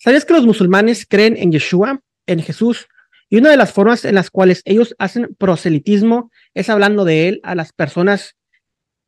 ¿Sabías 0.00 0.24
que 0.24 0.32
los 0.32 0.46
musulmanes 0.46 1.06
creen 1.08 1.36
en 1.36 1.50
Yeshua, 1.50 2.00
en 2.26 2.40
Jesús? 2.40 2.86
Y 3.28 3.38
una 3.38 3.50
de 3.50 3.56
las 3.56 3.72
formas 3.72 4.04
en 4.04 4.14
las 4.14 4.30
cuales 4.30 4.62
ellos 4.64 4.94
hacen 4.98 5.34
proselitismo 5.36 6.30
es 6.54 6.70
hablando 6.70 7.04
de 7.04 7.26
él 7.28 7.40
a 7.42 7.56
las 7.56 7.72
personas 7.72 8.36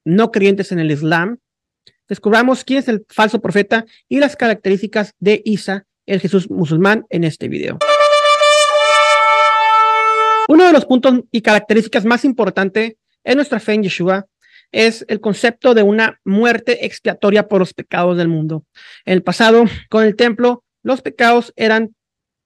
no 0.05 0.33
creyentes 0.33 0.73
en 0.73 0.81
el 0.81 0.91
Islam. 0.91 1.39
Descubramos 2.09 2.65
quién 2.65 2.81
es 2.81 2.89
el 2.89 3.07
falso 3.09 3.41
profeta 3.41 3.85
y 4.09 4.19
las 4.19 4.35
características 4.35 5.15
de 5.21 5.41
Isa, 5.45 5.87
el 6.07 6.21
Jesús 6.21 6.51
musulmán, 6.51 7.07
en 7.09 7.23
este 7.23 7.47
video. 7.47 7.79
Uno 10.49 10.67
de 10.67 10.73
los 10.73 10.87
puntos 10.87 11.21
y 11.31 11.41
características 11.41 12.05
más 12.05 12.25
importantes 12.25 12.95
en 13.23 13.37
nuestra 13.37 13.61
fe 13.61 13.75
en 13.75 13.85
Yeshua 13.85 14.27
es 14.73 15.05
el 15.09 15.21
concepto 15.21 15.73
de 15.73 15.85
una 15.85 16.21
muerte 16.25 16.85
expiatoria 16.85 17.47
por 17.47 17.61
los 17.61 17.75
pecados 17.75 18.17
del 18.19 18.27
mundo. 18.27 18.65
En 19.05 19.15
el 19.15 19.23
pasado, 19.23 19.65
con 19.89 20.05
el 20.05 20.17
templo, 20.17 20.65
los 20.83 21.03
pecados 21.03 21.53
eran 21.57 21.95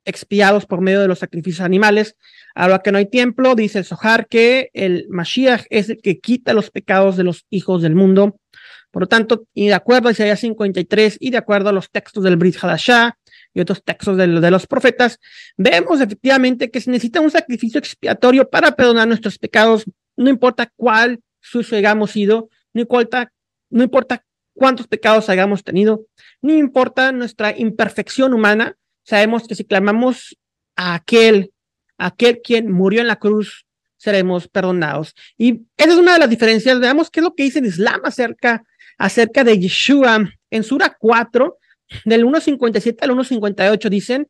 expiados 0.05 0.67
por 0.67 0.81
medio 0.81 1.01
de 1.01 1.09
los 1.09 1.19
sacrificios 1.19 1.61
animales. 1.61 2.17
Ahora 2.55 2.81
que 2.81 2.93
no 2.93 2.99
hay 2.99 3.07
templo, 3.07 3.55
dice 3.55 3.79
el 3.79 3.85
Zohar 3.85 4.27
que 4.29 4.71
el 4.75 5.07
Mashiach 5.09 5.65
es 5.71 5.89
el 5.89 6.01
que 6.03 6.21
quita 6.21 6.53
los 6.53 6.71
pecados 6.71 7.17
de 7.17 7.25
los 7.25 7.47
hijos 7.51 7.83
del 7.83 7.95
mundo. 7.95 8.39
Por 8.91 9.03
lo 9.03 9.09
tanto, 9.09 9.47
y 9.55 9.67
de 9.67 9.75
acuerdo 9.75 10.09
a 10.09 10.13
Isaías 10.13 10.41
53 10.41 11.17
y 11.21 11.31
de 11.31 11.39
acuerdo 11.39 11.71
a 11.71 11.73
los 11.73 11.91
textos 11.91 12.23
del 12.23 12.37
Brit 12.37 12.57
Hadashah 12.63 13.19
y 13.53 13.61
otros 13.61 13.83
textos 13.83 14.17
de, 14.17 14.29
de, 14.29 14.51
los 14.51 14.67
profetas, 14.67 15.19
vemos 15.57 16.01
efectivamente 16.01 16.71
que 16.71 16.81
se 16.81 16.91
necesita 16.91 17.21
un 17.21 17.31
sacrificio 17.31 17.79
expiatorio 17.79 18.49
para 18.49 18.77
perdonar 18.77 19.09
nuestros 19.09 19.39
pecados, 19.39 19.85
no 20.17 20.31
importa 20.31 20.73
cuál 20.77 21.21
sucio 21.41 21.77
hayamos 21.77 22.13
sido, 22.13 22.51
no 22.73 22.83
importa, 22.83 23.33
no 23.69 23.83
importa 23.83 24.25
cuántos 24.55 24.87
pecados 24.87 25.29
hayamos 25.29 25.63
tenido, 25.65 26.07
no 26.41 26.53
importa 26.53 27.13
nuestra 27.13 27.57
imperfección 27.57 28.35
humana, 28.35 28.77
sabemos 29.03 29.47
que 29.47 29.55
si 29.55 29.65
clamamos 29.65 30.37
a 30.77 30.95
aquel, 30.95 31.53
aquel 31.99 32.41
quien 32.43 32.71
murió 32.71 33.01
en 33.01 33.09
la 33.09 33.17
cruz, 33.17 33.67
seremos 33.97 34.49
perdonados. 34.49 35.15
Y 35.39 35.63
esa 35.77 35.93
es 35.93 35.99
una 35.99 36.15
de 36.15 36.19
las 36.19 36.31
diferencias. 36.31 36.79
Veamos 36.79 37.11
qué 37.11 37.21
es 37.21 37.25
lo 37.25 37.35
que 37.35 37.45
dice 37.45 37.61
el 37.61 37.67
Islam 37.67 38.01
acerca, 38.05 38.63
acerca 38.99 39.45
de 39.45 39.59
Yeshua. 39.59 40.31
En 40.51 40.63
Sura 40.63 40.97
4, 40.99 41.59
del 42.05 42.25
1.57 42.25 42.97
al 43.01 43.11
1.58, 43.11 43.89
dicen, 43.89 44.29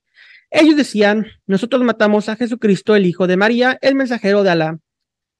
ellos 0.50 0.76
decían, 0.76 1.26
nosotros 1.46 1.82
matamos 1.82 2.28
a 2.28 2.36
Jesucristo, 2.36 2.94
el 2.94 3.06
Hijo 3.06 3.26
de 3.26 3.36
María, 3.36 3.76
el 3.82 3.96
mensajero 3.96 4.42
de 4.44 4.50
Alá. 4.50 4.78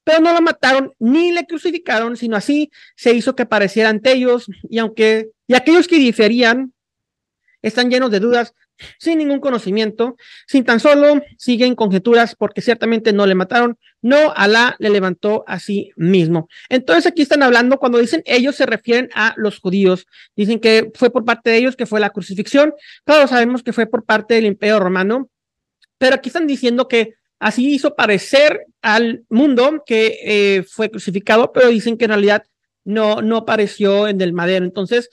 Pero 0.05 0.21
no 0.21 0.31
lo 0.31 0.41
mataron 0.41 0.93
ni 0.99 1.33
le 1.33 1.45
crucificaron, 1.45 2.15
sino 2.15 2.37
así 2.37 2.71
se 2.95 3.13
hizo 3.13 3.35
que 3.35 3.45
pareciera 3.45 3.89
ante 3.89 4.13
ellos, 4.13 4.45
y 4.69 4.77
aunque, 4.77 5.31
y 5.47 5.55
aquellos 5.55 5.89
que 5.89 5.97
diferían 5.97 6.73
están 7.61 7.89
llenos 7.89 8.11
de 8.11 8.19
dudas, 8.19 8.53
sin 8.99 9.17
ningún 9.17 9.39
conocimiento, 9.39 10.15
sin 10.47 10.63
tan 10.63 10.79
solo 10.79 11.21
siguen 11.37 11.75
conjeturas 11.75 12.35
porque 12.35 12.61
ciertamente 12.61 13.13
no 13.13 13.25
le 13.25 13.35
mataron, 13.35 13.77
no, 14.01 14.33
Alá 14.35 14.75
le 14.79 14.89
levantó 14.89 15.43
a 15.47 15.59
sí 15.59 15.91
mismo. 15.95 16.47
Entonces 16.69 17.07
aquí 17.07 17.21
están 17.21 17.43
hablando, 17.43 17.79
cuando 17.79 17.97
dicen 17.97 18.21
ellos 18.25 18.55
se 18.55 18.65
refieren 18.65 19.09
a 19.15 19.33
los 19.37 19.59
judíos, 19.59 20.05
dicen 20.35 20.59
que 20.59 20.91
fue 20.93 21.09
por 21.09 21.25
parte 21.25 21.49
de 21.49 21.57
ellos 21.57 21.75
que 21.75 21.85
fue 21.85 21.99
la 21.99 22.11
crucifixión, 22.11 22.73
claro, 23.05 23.27
sabemos 23.27 23.63
que 23.63 23.73
fue 23.73 23.87
por 23.87 24.05
parte 24.05 24.35
del 24.35 24.45
imperio 24.45 24.79
romano, 24.79 25.29
pero 25.97 26.15
aquí 26.15 26.29
están 26.29 26.47
diciendo 26.47 26.87
que 26.87 27.15
así 27.39 27.73
hizo 27.73 27.95
parecer 27.95 28.65
al 28.81 29.25
mundo 29.29 29.83
que 29.85 30.19
eh, 30.23 30.63
fue 30.63 30.89
crucificado, 30.89 31.51
pero 31.51 31.69
dicen 31.69 31.97
que 31.97 32.05
en 32.05 32.11
realidad 32.11 32.43
no, 32.83 33.21
no 33.21 33.37
apareció 33.37 34.07
en 34.07 34.21
el 34.21 34.33
madero. 34.33 34.65
Entonces, 34.65 35.09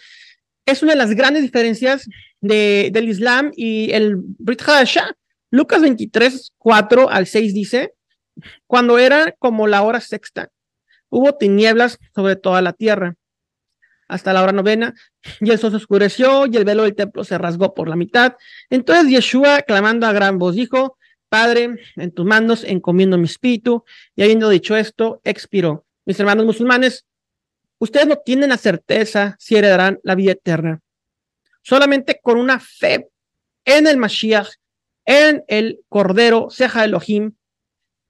es 0.67 0.83
una 0.83 0.92
de 0.92 0.98
las 0.98 1.14
grandes 1.14 1.42
diferencias 1.42 2.09
de, 2.41 2.91
del 2.92 3.09
Islam 3.09 3.51
y 3.56 3.92
el 3.92 4.17
Brit 4.17 4.62
Hadashah. 4.62 5.12
Lucas 5.51 5.83
23, 5.83 6.53
4 6.59 7.11
al 7.11 7.27
6 7.27 7.53
dice, 7.53 7.92
cuando 8.67 8.98
era 8.98 9.33
como 9.39 9.67
la 9.67 9.83
hora 9.83 10.01
sexta, 10.01 10.51
hubo 11.11 11.34
tinieblas 11.34 11.98
sobre 12.14 12.36
toda 12.36 12.63
la 12.63 12.73
tierra 12.73 13.17
hasta 14.08 14.33
la 14.33 14.42
hora 14.42 14.52
novena, 14.52 14.95
y 15.41 15.51
el 15.51 15.58
sol 15.58 15.70
se 15.70 15.79
oscureció 15.79 16.46
y 16.46 16.57
el 16.57 16.64
velo 16.64 16.83
del 16.83 16.95
templo 16.95 17.25
se 17.25 17.39
rasgó 17.39 17.73
por 17.73 17.89
la 17.89 17.96
mitad. 17.96 18.35
Entonces 18.69 19.08
Yeshua, 19.08 19.63
clamando 19.63 20.07
a 20.07 20.13
gran 20.13 20.39
voz, 20.39 20.55
dijo, 20.55 20.98
Padre, 21.33 21.79
en 21.97 22.11
tus 22.11 22.27
manos 22.27 22.63
encomiendo 22.63 23.17
mi 23.17 23.25
espíritu, 23.25 23.87
y 24.15 24.23
habiendo 24.23 24.51
dicho 24.51 24.77
esto, 24.77 25.23
expiró. 25.25 25.87
Mis 26.05 26.20
hermanos 26.20 26.45
musulmanes, 26.45 27.07
ustedes 27.79 28.07
no 28.07 28.19
tienen 28.19 28.51
la 28.51 28.59
certeza 28.59 29.35
si 29.39 29.57
heredarán 29.57 29.98
la 30.03 30.15
vida 30.15 30.33
eterna. 30.33 30.81
Solamente 31.63 32.20
con 32.23 32.37
una 32.37 32.61
fe 32.61 33.09
en 33.65 33.87
el 33.87 33.97
Mashiach, 33.97 34.51
en 35.07 35.43
el 35.48 35.81
Cordero, 35.89 36.51
Seja 36.51 36.85
Elohim, 36.85 37.33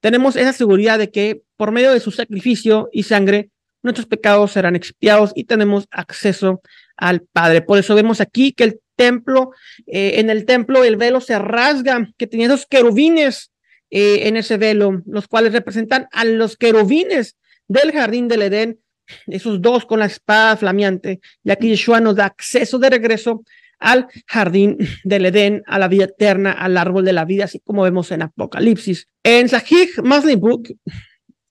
tenemos 0.00 0.34
esa 0.34 0.52
seguridad 0.52 0.98
de 0.98 1.12
que 1.12 1.42
por 1.56 1.70
medio 1.70 1.92
de 1.92 2.00
su 2.00 2.10
sacrificio 2.10 2.88
y 2.90 3.04
sangre, 3.04 3.50
nuestros 3.84 4.06
pecados 4.06 4.50
serán 4.50 4.74
expiados 4.74 5.30
y 5.36 5.44
tenemos 5.44 5.86
acceso 5.92 6.60
al 6.96 7.20
Padre. 7.20 7.62
Por 7.62 7.78
eso 7.78 7.94
vemos 7.94 8.20
aquí 8.20 8.52
que 8.52 8.64
el 8.64 8.80
templo, 9.04 9.50
eh, 9.86 10.20
en 10.20 10.30
el 10.30 10.44
templo 10.44 10.84
el 10.84 10.96
velo 10.96 11.20
se 11.20 11.38
rasga, 11.38 12.08
que 12.16 12.26
tenía 12.26 12.46
esos 12.46 12.66
querubines 12.66 13.52
eh, 13.90 14.28
en 14.28 14.36
ese 14.36 14.56
velo, 14.56 15.02
los 15.06 15.26
cuales 15.28 15.52
representan 15.52 16.08
a 16.12 16.24
los 16.24 16.56
querubines 16.56 17.36
del 17.68 17.92
jardín 17.92 18.28
del 18.28 18.42
Edén 18.42 18.78
esos 19.26 19.60
dos 19.60 19.84
con 19.84 19.98
la 19.98 20.06
espada 20.06 20.56
flameante, 20.56 21.20
y 21.44 21.50
aquí 21.50 21.68
Yeshua 21.68 22.00
nos 22.00 22.16
da 22.16 22.26
acceso 22.26 22.78
de 22.78 22.88
regreso 22.88 23.42
al 23.78 24.06
jardín 24.26 24.78
del 25.04 25.26
Edén, 25.26 25.62
a 25.66 25.78
la 25.78 25.88
vida 25.88 26.04
eterna, 26.04 26.52
al 26.52 26.76
árbol 26.76 27.04
de 27.04 27.12
la 27.12 27.24
vida, 27.24 27.44
así 27.44 27.60
como 27.60 27.82
vemos 27.82 28.10
en 28.12 28.22
Apocalipsis. 28.22 29.06
En 29.22 29.48
Sahih 29.48 29.88
Muslim 30.02 30.40
Book 30.40 30.74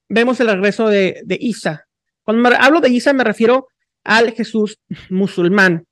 vemos 0.08 0.40
el 0.40 0.48
regreso 0.48 0.88
de 0.88 1.38
Isa. 1.40 1.86
Cuando 2.22 2.48
hablo 2.58 2.80
de 2.80 2.88
Isa 2.88 3.12
me 3.12 3.24
refiero 3.24 3.68
al 4.04 4.32
Jesús 4.32 4.78
musulmán. 5.10 5.86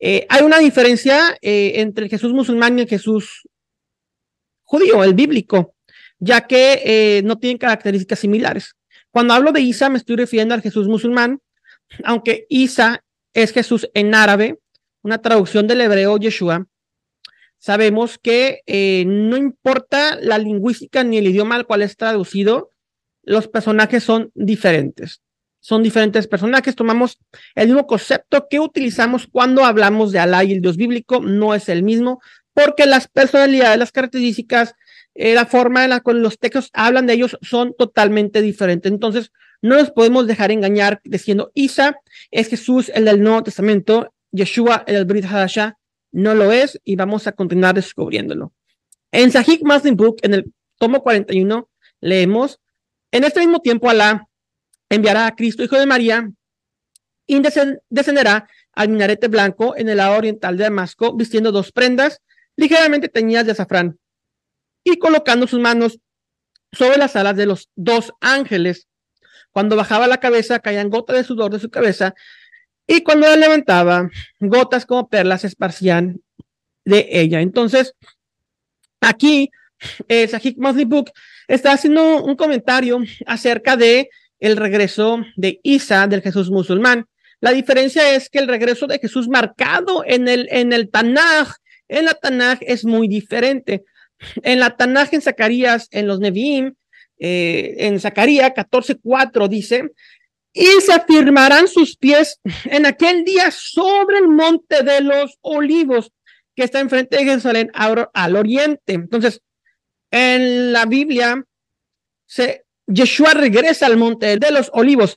Eh, 0.00 0.26
hay 0.28 0.42
una 0.44 0.58
diferencia 0.58 1.36
eh, 1.42 1.72
entre 1.76 2.04
el 2.04 2.10
Jesús 2.10 2.32
musulmán 2.32 2.78
y 2.78 2.82
el 2.82 2.88
Jesús 2.88 3.42
judío, 4.62 5.02
el 5.02 5.14
bíblico, 5.14 5.74
ya 6.18 6.46
que 6.46 6.82
eh, 6.84 7.22
no 7.24 7.38
tienen 7.38 7.58
características 7.58 8.18
similares. 8.20 8.74
Cuando 9.10 9.34
hablo 9.34 9.52
de 9.52 9.60
Isa, 9.60 9.88
me 9.88 9.98
estoy 9.98 10.16
refiriendo 10.16 10.54
al 10.54 10.62
Jesús 10.62 10.86
musulmán, 10.86 11.40
aunque 12.04 12.46
Isa 12.48 13.04
es 13.32 13.52
Jesús 13.52 13.88
en 13.94 14.14
árabe, 14.14 14.58
una 15.02 15.18
traducción 15.18 15.66
del 15.66 15.80
hebreo 15.80 16.18
Yeshua. 16.18 16.66
Sabemos 17.56 18.18
que 18.18 18.60
no 19.06 19.36
importa 19.36 20.16
la 20.20 20.38
lingüística 20.38 21.02
ni 21.02 21.18
el 21.18 21.26
idioma 21.26 21.56
al 21.56 21.66
cual 21.66 21.82
es 21.82 21.96
traducido, 21.96 22.70
los 23.22 23.48
personajes 23.48 24.04
son 24.04 24.30
diferentes. 24.34 25.22
Son 25.60 25.82
diferentes 25.82 26.26
personajes, 26.26 26.76
tomamos 26.76 27.18
el 27.54 27.68
mismo 27.68 27.86
concepto 27.86 28.46
que 28.48 28.60
utilizamos 28.60 29.26
cuando 29.26 29.64
hablamos 29.64 30.12
de 30.12 30.18
Alá 30.18 30.44
y 30.44 30.52
el 30.52 30.60
Dios 30.60 30.76
bíblico, 30.76 31.20
no 31.20 31.54
es 31.54 31.68
el 31.68 31.82
mismo, 31.82 32.20
porque 32.54 32.86
las 32.86 33.08
personalidades, 33.08 33.78
las 33.78 33.92
características, 33.92 34.74
eh, 35.14 35.34
la 35.34 35.46
forma 35.46 35.84
en 35.84 35.90
la 35.90 36.00
cual 36.00 36.22
los 36.22 36.38
textos 36.38 36.70
hablan 36.72 37.06
de 37.06 37.14
ellos 37.14 37.36
son 37.42 37.74
totalmente 37.76 38.40
diferentes. 38.40 38.90
Entonces, 38.90 39.32
no 39.60 39.76
nos 39.76 39.90
podemos 39.90 40.26
dejar 40.26 40.52
engañar 40.52 41.00
diciendo 41.04 41.50
Isa 41.54 41.96
es 42.30 42.48
Jesús, 42.48 42.90
el 42.94 43.04
del 43.04 43.20
Nuevo 43.20 43.42
Testamento, 43.42 44.14
Yeshua, 44.30 44.84
el 44.86 44.94
del 44.94 45.04
Brit 45.06 45.24
no 46.12 46.34
lo 46.34 46.52
es 46.52 46.80
y 46.84 46.96
vamos 46.96 47.26
a 47.26 47.32
continuar 47.32 47.74
descubriéndolo. 47.74 48.52
En 49.10 49.32
Sahih 49.32 49.60
Muslim 49.64 49.96
Book, 49.96 50.18
en 50.22 50.34
el 50.34 50.52
tomo 50.78 51.02
41, 51.02 51.68
leemos, 52.00 52.60
en 53.10 53.24
este 53.24 53.40
mismo 53.40 53.60
tiempo 53.60 53.90
Alá 53.90 54.27
enviará 54.88 55.26
a 55.26 55.34
Cristo, 55.34 55.62
hijo 55.62 55.78
de 55.78 55.86
María, 55.86 56.30
y 57.26 57.40
descenderá 57.90 58.48
al 58.72 58.88
minarete 58.88 59.28
blanco 59.28 59.76
en 59.76 59.88
el 59.88 59.98
lado 59.98 60.16
oriental 60.16 60.56
de 60.56 60.64
Damasco, 60.64 61.14
vistiendo 61.14 61.52
dos 61.52 61.72
prendas 61.72 62.22
ligeramente 62.56 63.08
teñidas 63.08 63.46
de 63.46 63.52
azafrán 63.52 63.98
y 64.82 64.98
colocando 64.98 65.46
sus 65.46 65.60
manos 65.60 66.00
sobre 66.72 66.96
las 66.96 67.14
alas 67.16 67.36
de 67.36 67.46
los 67.46 67.68
dos 67.76 68.12
ángeles. 68.20 68.88
Cuando 69.50 69.76
bajaba 69.76 70.06
la 70.06 70.18
cabeza, 70.18 70.58
caían 70.58 70.90
gotas 70.90 71.16
de 71.16 71.24
sudor 71.24 71.52
de 71.52 71.60
su 71.60 71.70
cabeza, 71.70 72.14
y 72.86 73.02
cuando 73.02 73.26
la 73.26 73.36
levantaba, 73.36 74.08
gotas 74.40 74.86
como 74.86 75.08
perlas 75.08 75.42
se 75.42 75.48
esparcían 75.48 76.22
de 76.86 77.06
ella. 77.10 77.42
Entonces, 77.42 77.94
aquí, 79.00 79.50
eh, 80.08 80.26
Sahik 80.26 80.56
Book 80.86 81.12
está 81.46 81.72
haciendo 81.72 82.24
un 82.24 82.34
comentario 82.34 82.98
acerca 83.26 83.76
de 83.76 84.08
el 84.40 84.56
regreso 84.56 85.24
de 85.36 85.60
Isa, 85.62 86.06
del 86.06 86.22
Jesús 86.22 86.50
musulmán. 86.50 87.06
La 87.40 87.52
diferencia 87.52 88.14
es 88.14 88.28
que 88.28 88.38
el 88.38 88.48
regreso 88.48 88.86
de 88.86 88.98
Jesús 88.98 89.28
marcado 89.28 90.02
en 90.06 90.28
el, 90.28 90.48
en 90.50 90.72
el 90.72 90.90
Tanaj, 90.90 91.54
en 91.88 92.04
la 92.04 92.14
Tanaj 92.14 92.58
es 92.62 92.84
muy 92.84 93.08
diferente. 93.08 93.84
En 94.42 94.60
la 94.60 94.76
Tanaj, 94.76 95.14
en 95.14 95.22
Zacarías, 95.22 95.88
en 95.90 96.06
los 96.06 96.20
Nevi'im, 96.20 96.74
eh, 97.18 97.74
en 97.78 98.00
Zacarías 98.00 98.52
14:4 98.52 99.48
dice, 99.48 99.90
y 100.52 100.66
se 100.80 100.92
afirmarán 100.92 101.68
sus 101.68 101.96
pies 101.96 102.40
en 102.64 102.86
aquel 102.86 103.24
día 103.24 103.50
sobre 103.50 104.18
el 104.18 104.28
monte 104.28 104.82
de 104.82 105.00
los 105.00 105.38
olivos, 105.40 106.12
que 106.56 106.64
está 106.64 106.80
enfrente 106.80 107.16
de 107.16 107.24
Jerusalén 107.24 107.70
al 107.74 108.36
oriente. 108.36 108.94
Entonces, 108.94 109.40
en 110.10 110.72
la 110.72 110.86
Biblia, 110.86 111.44
se, 112.26 112.64
Yeshua 112.88 113.34
regresa 113.34 113.86
al 113.86 113.96
monte 113.96 114.38
de 114.38 114.50
los 114.50 114.70
olivos 114.72 115.16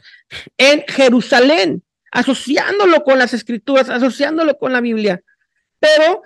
en 0.57 0.83
Jerusalén, 0.87 1.83
asociándolo 2.11 3.03
con 3.03 3.17
las 3.17 3.33
escrituras, 3.33 3.89
asociándolo 3.89 4.57
con 4.57 4.73
la 4.73 4.81
Biblia. 4.81 5.21
Pero 5.79 6.21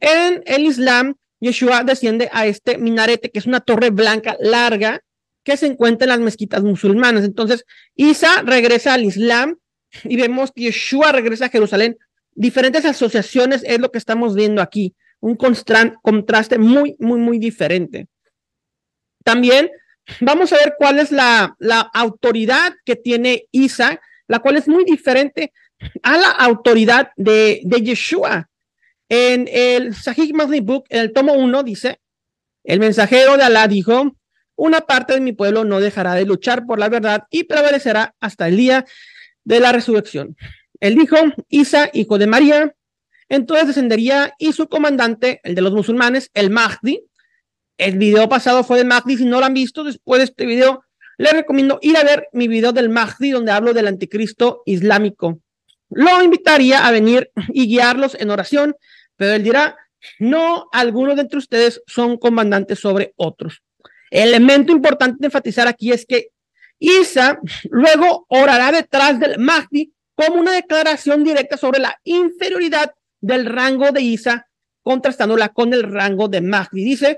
en 0.00 0.42
el 0.46 0.64
Islam, 0.64 1.16
Yeshua 1.38 1.84
desciende 1.84 2.30
a 2.32 2.46
este 2.46 2.78
minarete, 2.78 3.30
que 3.30 3.38
es 3.38 3.46
una 3.46 3.60
torre 3.60 3.90
blanca 3.90 4.36
larga 4.40 5.02
que 5.44 5.56
se 5.56 5.66
encuentra 5.66 6.06
en 6.06 6.10
las 6.10 6.20
mezquitas 6.20 6.62
musulmanas. 6.62 7.24
Entonces, 7.24 7.64
Isa 7.94 8.42
regresa 8.42 8.94
al 8.94 9.04
Islam 9.04 9.58
y 10.02 10.16
vemos 10.16 10.50
que 10.50 10.62
Yeshua 10.62 11.12
regresa 11.12 11.46
a 11.46 11.50
Jerusalén. 11.50 11.98
Diferentes 12.34 12.84
asociaciones 12.84 13.62
es 13.64 13.78
lo 13.78 13.92
que 13.92 13.98
estamos 13.98 14.34
viendo 14.34 14.62
aquí. 14.62 14.94
Un 15.20 15.36
contraste 15.36 16.58
muy, 16.58 16.96
muy, 16.98 17.20
muy 17.20 17.38
diferente. 17.38 18.08
También 19.24 19.70
vamos 20.20 20.52
a 20.52 20.56
ver 20.56 20.74
cuál 20.78 20.98
es 20.98 21.12
la, 21.12 21.56
la 21.58 21.80
autoridad 21.80 22.74
que 22.84 22.96
tiene 22.96 23.46
Isa, 23.50 24.00
la 24.28 24.40
cual 24.40 24.56
es 24.56 24.68
muy 24.68 24.84
diferente 24.84 25.52
a 26.02 26.16
la 26.16 26.30
autoridad 26.30 27.10
de, 27.16 27.60
de 27.64 27.82
Yeshua. 27.82 28.48
En 29.08 29.48
el 29.52 29.94
Sahih 29.94 30.32
Muslim 30.32 30.64
Book, 30.64 30.84
en 30.88 31.00
el 31.00 31.12
tomo 31.12 31.34
1, 31.34 31.62
dice, 31.62 32.00
el 32.64 32.80
mensajero 32.80 33.36
de 33.36 33.44
Alá 33.44 33.68
dijo, 33.68 34.16
una 34.56 34.80
parte 34.80 35.14
de 35.14 35.20
mi 35.20 35.32
pueblo 35.32 35.64
no 35.64 35.80
dejará 35.80 36.14
de 36.14 36.24
luchar 36.24 36.66
por 36.66 36.78
la 36.78 36.88
verdad 36.88 37.24
y 37.30 37.44
prevalecerá 37.44 38.14
hasta 38.20 38.48
el 38.48 38.56
día 38.56 38.84
de 39.44 39.60
la 39.60 39.70
resurrección. 39.70 40.36
Él 40.80 40.96
dijo, 40.96 41.16
Isa, 41.48 41.90
hijo 41.92 42.18
de 42.18 42.26
María, 42.26 42.74
entonces 43.28 43.68
descendería 43.68 44.34
y 44.38 44.52
su 44.52 44.68
comandante, 44.68 45.40
el 45.44 45.54
de 45.54 45.62
los 45.62 45.72
musulmanes, 45.72 46.30
el 46.34 46.50
Mahdi. 46.50 47.04
El 47.78 47.98
video 47.98 48.28
pasado 48.28 48.64
fue 48.64 48.78
de 48.78 48.84
Mahdi, 48.84 49.16
si 49.16 49.24
no 49.24 49.40
lo 49.40 49.46
han 49.46 49.54
visto, 49.54 49.84
después 49.84 50.18
de 50.20 50.24
este 50.24 50.46
video, 50.46 50.84
les 51.18 51.32
recomiendo 51.32 51.78
ir 51.82 51.96
a 51.96 52.04
ver 52.04 52.28
mi 52.32 52.48
video 52.48 52.72
del 52.72 52.88
Mahdi, 52.88 53.30
donde 53.30 53.52
hablo 53.52 53.74
del 53.74 53.86
anticristo 53.86 54.62
islámico. 54.66 55.40
Lo 55.90 56.22
invitaría 56.22 56.86
a 56.86 56.90
venir 56.90 57.30
y 57.48 57.66
guiarlos 57.66 58.16
en 58.18 58.30
oración 58.30 58.76
pero 59.16 59.32
él 59.32 59.42
dirá, 59.42 59.76
no, 60.18 60.68
algunos 60.72 61.16
de 61.16 61.22
entre 61.22 61.38
ustedes 61.38 61.82
son 61.86 62.18
comandantes 62.18 62.78
sobre 62.78 63.12
otros. 63.16 63.62
El 64.10 64.28
elemento 64.28 64.72
importante 64.72 65.16
de 65.20 65.26
enfatizar 65.26 65.66
aquí 65.66 65.90
es 65.90 66.06
que 66.06 66.28
Isa 66.78 67.40
luego 67.70 68.26
orará 68.28 68.70
detrás 68.70 69.18
del 69.18 69.38
Mahdi 69.38 69.92
como 70.14 70.40
una 70.40 70.52
declaración 70.52 71.24
directa 71.24 71.56
sobre 71.56 71.80
la 71.80 71.98
inferioridad 72.04 72.92
del 73.20 73.46
rango 73.46 73.90
de 73.90 74.02
Isa, 74.02 74.46
contrastándola 74.82 75.48
con 75.48 75.72
el 75.72 75.82
rango 75.82 76.28
de 76.28 76.42
Mahdi. 76.42 76.84
Dice, 76.84 77.16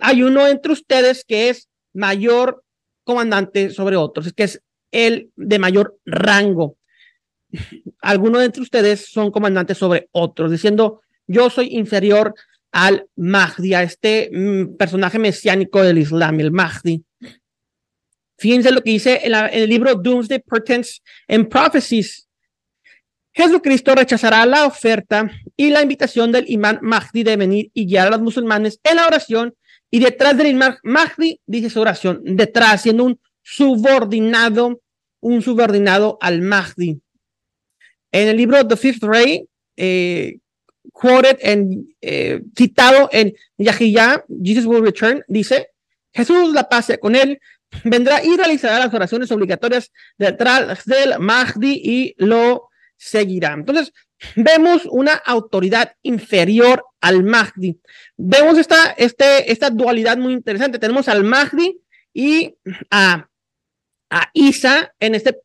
hay 0.00 0.22
uno 0.22 0.46
entre 0.46 0.72
ustedes 0.72 1.24
que 1.24 1.48
es 1.48 1.68
mayor 1.92 2.64
comandante 3.04 3.70
sobre 3.70 3.96
otros, 3.96 4.32
que 4.32 4.44
es 4.44 4.62
el 4.90 5.30
de 5.36 5.58
mayor 5.58 5.98
rango. 6.04 6.76
Algunos 8.00 8.40
de 8.40 8.46
entre 8.46 8.62
ustedes 8.62 9.06
son 9.10 9.30
comandantes 9.30 9.78
sobre 9.78 10.08
otros, 10.12 10.50
diciendo, 10.50 11.00
yo 11.26 11.50
soy 11.50 11.76
inferior 11.76 12.34
al 12.70 13.06
Mahdi, 13.16 13.74
a 13.74 13.82
este 13.82 14.30
mm, 14.32 14.76
personaje 14.76 15.18
mesiánico 15.18 15.82
del 15.82 15.98
Islam, 15.98 16.40
el 16.40 16.50
Mahdi. 16.50 17.04
Fíjense 18.38 18.72
lo 18.72 18.82
que 18.82 18.90
dice 18.90 19.20
en, 19.22 19.34
el 19.34 19.68
libro 19.68 19.94
Doomsday 19.94 20.40
Portents 20.40 21.02
and 21.28 21.48
Prophecies. 21.48 22.28
Jesucristo 23.34 23.94
rechazará 23.94 24.44
la 24.46 24.66
oferta 24.66 25.30
y 25.56 25.70
la 25.70 25.82
invitación 25.82 26.32
del 26.32 26.50
imán 26.50 26.78
Mahdi 26.82 27.22
de 27.22 27.36
venir 27.36 27.70
y 27.72 27.86
guiar 27.86 28.08
a 28.08 28.10
los 28.10 28.20
musulmanes 28.20 28.80
en 28.82 28.96
la 28.96 29.06
oración 29.06 29.54
y 29.94 30.00
detrás 30.00 30.36
del 30.38 30.46
imán 30.46 30.78
Mahdi 30.82 31.38
dice 31.44 31.68
su 31.68 31.78
oración, 31.78 32.22
detrás, 32.24 32.80
siendo 32.80 33.04
un 33.04 33.20
subordinado, 33.42 34.80
un 35.20 35.42
subordinado 35.42 36.16
al 36.22 36.40
Mahdi. 36.40 36.98
En 38.10 38.28
el 38.28 38.38
libro 38.38 38.66
The 38.66 38.78
Fifth 38.78 39.02
Ray, 39.02 39.46
eh, 39.76 40.38
quoted 40.92 41.36
en, 41.40 41.94
eh, 42.00 42.40
citado 42.56 43.10
en 43.12 43.34
Yahya, 43.58 44.24
Jesus 44.42 44.64
will 44.64 44.82
return, 44.82 45.22
dice, 45.28 45.68
Jesús 46.14 46.54
la 46.54 46.70
pase 46.70 46.98
con 46.98 47.14
él, 47.14 47.38
vendrá 47.84 48.24
y 48.24 48.34
realizará 48.34 48.78
las 48.78 48.94
oraciones 48.94 49.30
obligatorias 49.30 49.92
detrás 50.16 50.86
del 50.86 51.18
Mahdi 51.18 51.82
y 51.84 52.14
lo 52.16 52.70
seguirá. 52.96 53.52
Entonces, 53.52 53.92
vemos 54.36 54.86
una 54.86 55.14
autoridad 55.14 55.94
inferior 56.02 56.84
al 57.00 57.24
Mahdi. 57.24 57.78
Vemos 58.16 58.58
esta, 58.58 58.92
este, 58.92 59.50
esta 59.50 59.70
dualidad 59.70 60.16
muy 60.16 60.32
interesante. 60.32 60.78
Tenemos 60.78 61.08
al 61.08 61.24
Mahdi 61.24 61.80
y 62.14 62.54
a, 62.90 63.28
a 64.10 64.30
Isa 64.34 64.94
en 65.00 65.14
este 65.14 65.40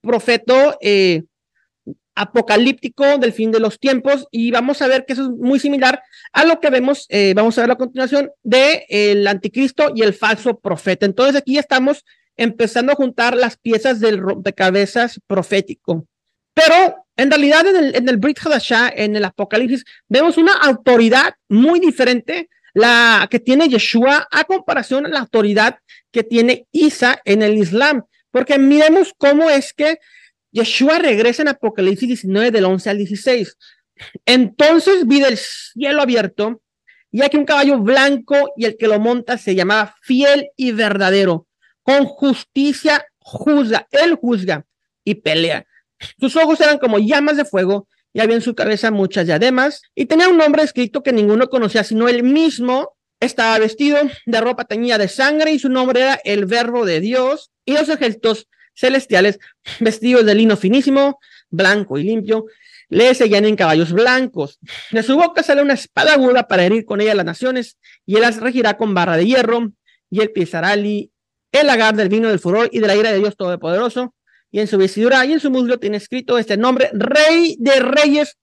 profeto 0.00 0.78
eh, 0.80 1.24
apocalíptico 2.14 3.18
del 3.18 3.32
fin 3.32 3.50
de 3.50 3.60
los 3.60 3.78
tiempos 3.78 4.26
y 4.30 4.50
vamos 4.50 4.82
a 4.82 4.88
ver 4.88 5.06
que 5.06 5.14
eso 5.14 5.24
es 5.24 5.30
muy 5.30 5.58
similar 5.58 6.02
a 6.32 6.44
lo 6.44 6.60
que 6.60 6.70
vemos, 6.70 7.06
eh, 7.08 7.32
vamos 7.34 7.56
a 7.56 7.62
ver 7.62 7.70
a 7.70 7.76
continuación 7.76 8.30
de 8.42 8.84
el 8.88 9.26
anticristo 9.26 9.92
y 9.94 10.02
el 10.02 10.12
falso 10.12 10.58
profeta. 10.58 11.06
Entonces 11.06 11.36
aquí 11.36 11.56
estamos 11.56 12.04
empezando 12.36 12.92
a 12.92 12.96
juntar 12.96 13.36
las 13.36 13.56
piezas 13.56 14.00
del 14.00 14.18
rompecabezas 14.18 15.20
profético. 15.26 16.06
Pero 16.54 17.06
en 17.20 17.30
realidad 17.30 17.66
en 17.66 17.76
el, 17.76 17.96
en 17.96 18.08
el 18.08 18.16
Brit 18.16 18.38
Hadashah, 18.42 18.94
en 18.96 19.14
el 19.14 19.26
Apocalipsis, 19.26 19.84
vemos 20.08 20.38
una 20.38 20.54
autoridad 20.54 21.34
muy 21.50 21.78
diferente, 21.78 22.48
la 22.72 23.28
que 23.30 23.38
tiene 23.38 23.68
Yeshua 23.68 24.26
a 24.30 24.44
comparación 24.44 25.04
a 25.04 25.10
la 25.10 25.18
autoridad 25.20 25.80
que 26.10 26.22
tiene 26.22 26.66
Isa 26.72 27.20
en 27.26 27.42
el 27.42 27.58
Islam. 27.58 28.04
Porque 28.30 28.58
miremos 28.58 29.12
cómo 29.18 29.50
es 29.50 29.74
que 29.74 29.98
Yeshua 30.50 30.98
regresa 30.98 31.42
en 31.42 31.48
Apocalipsis 31.48 32.08
19 32.08 32.52
del 32.52 32.64
11 32.64 32.88
al 32.88 32.96
16. 32.96 33.54
Entonces 34.24 35.06
vi 35.06 35.20
del 35.20 35.36
cielo 35.36 36.00
abierto 36.00 36.62
y 37.10 37.22
aquí 37.22 37.36
un 37.36 37.44
caballo 37.44 37.80
blanco 37.80 38.52
y 38.56 38.64
el 38.64 38.78
que 38.78 38.88
lo 38.88 38.98
monta 38.98 39.36
se 39.36 39.54
llamaba 39.54 39.94
fiel 40.00 40.48
y 40.56 40.72
verdadero. 40.72 41.46
Con 41.82 42.06
justicia 42.06 43.04
juzga, 43.18 43.86
él 43.90 44.14
juzga 44.14 44.64
y 45.04 45.16
pelea. 45.16 45.66
Sus 46.18 46.36
ojos 46.36 46.60
eran 46.60 46.78
como 46.78 46.98
llamas 46.98 47.36
de 47.36 47.44
fuego 47.44 47.88
y 48.12 48.20
había 48.20 48.36
en 48.36 48.42
su 48.42 48.54
cabeza 48.54 48.90
muchas 48.90 49.26
diademas 49.26 49.82
y 49.94 50.06
tenía 50.06 50.28
un 50.28 50.36
nombre 50.36 50.62
escrito 50.62 51.02
que 51.02 51.12
ninguno 51.12 51.48
conocía 51.48 51.84
sino 51.84 52.08
él 52.08 52.22
mismo. 52.22 52.96
Estaba 53.20 53.58
vestido 53.58 53.98
de 54.26 54.40
ropa 54.40 54.64
teñida 54.64 54.96
de 54.96 55.08
sangre 55.08 55.52
y 55.52 55.58
su 55.58 55.68
nombre 55.68 56.00
era 56.00 56.20
el 56.24 56.46
verbo 56.46 56.86
de 56.86 57.00
Dios 57.00 57.50
y 57.64 57.74
los 57.74 57.88
ejércitos 57.88 58.48
celestiales, 58.74 59.38
vestidos 59.78 60.24
de 60.24 60.34
lino 60.34 60.56
finísimo, 60.56 61.20
blanco 61.50 61.98
y 61.98 62.04
limpio, 62.04 62.46
le 62.88 63.14
seguían 63.14 63.44
en 63.44 63.56
caballos 63.56 63.92
blancos. 63.92 64.58
De 64.90 65.02
su 65.02 65.16
boca 65.16 65.42
sale 65.42 65.62
una 65.62 65.74
espada 65.74 66.14
aguda 66.14 66.48
para 66.48 66.64
herir 66.64 66.84
con 66.84 67.00
ella 67.00 67.12
a 67.12 67.16
las 67.16 67.26
naciones, 67.26 67.78
y 68.06 68.16
él 68.16 68.22
las 68.22 68.38
regirá 68.40 68.76
con 68.76 68.94
barra 68.94 69.16
de 69.16 69.26
hierro, 69.26 69.70
y 70.10 70.20
él 70.20 70.32
pisará 70.32 70.74
el, 70.74 71.10
el 71.52 71.66
lagar 71.66 71.94
del 71.94 72.08
vino 72.08 72.28
del 72.28 72.40
furor 72.40 72.68
y 72.72 72.80
de 72.80 72.86
la 72.86 72.96
ira 72.96 73.12
de 73.12 73.18
Dios 73.18 73.36
Todopoderoso, 73.36 74.14
y 74.50 74.60
en 74.60 74.66
su 74.66 74.78
vestidura 74.78 75.24
y 75.24 75.32
en 75.32 75.40
su 75.40 75.50
muslo 75.50 75.78
tiene 75.78 75.96
escrito 75.96 76.38
este 76.38 76.56
nombre, 76.56 76.90
Rey 76.92 77.56
de 77.58 77.80
Reyes 77.80 78.36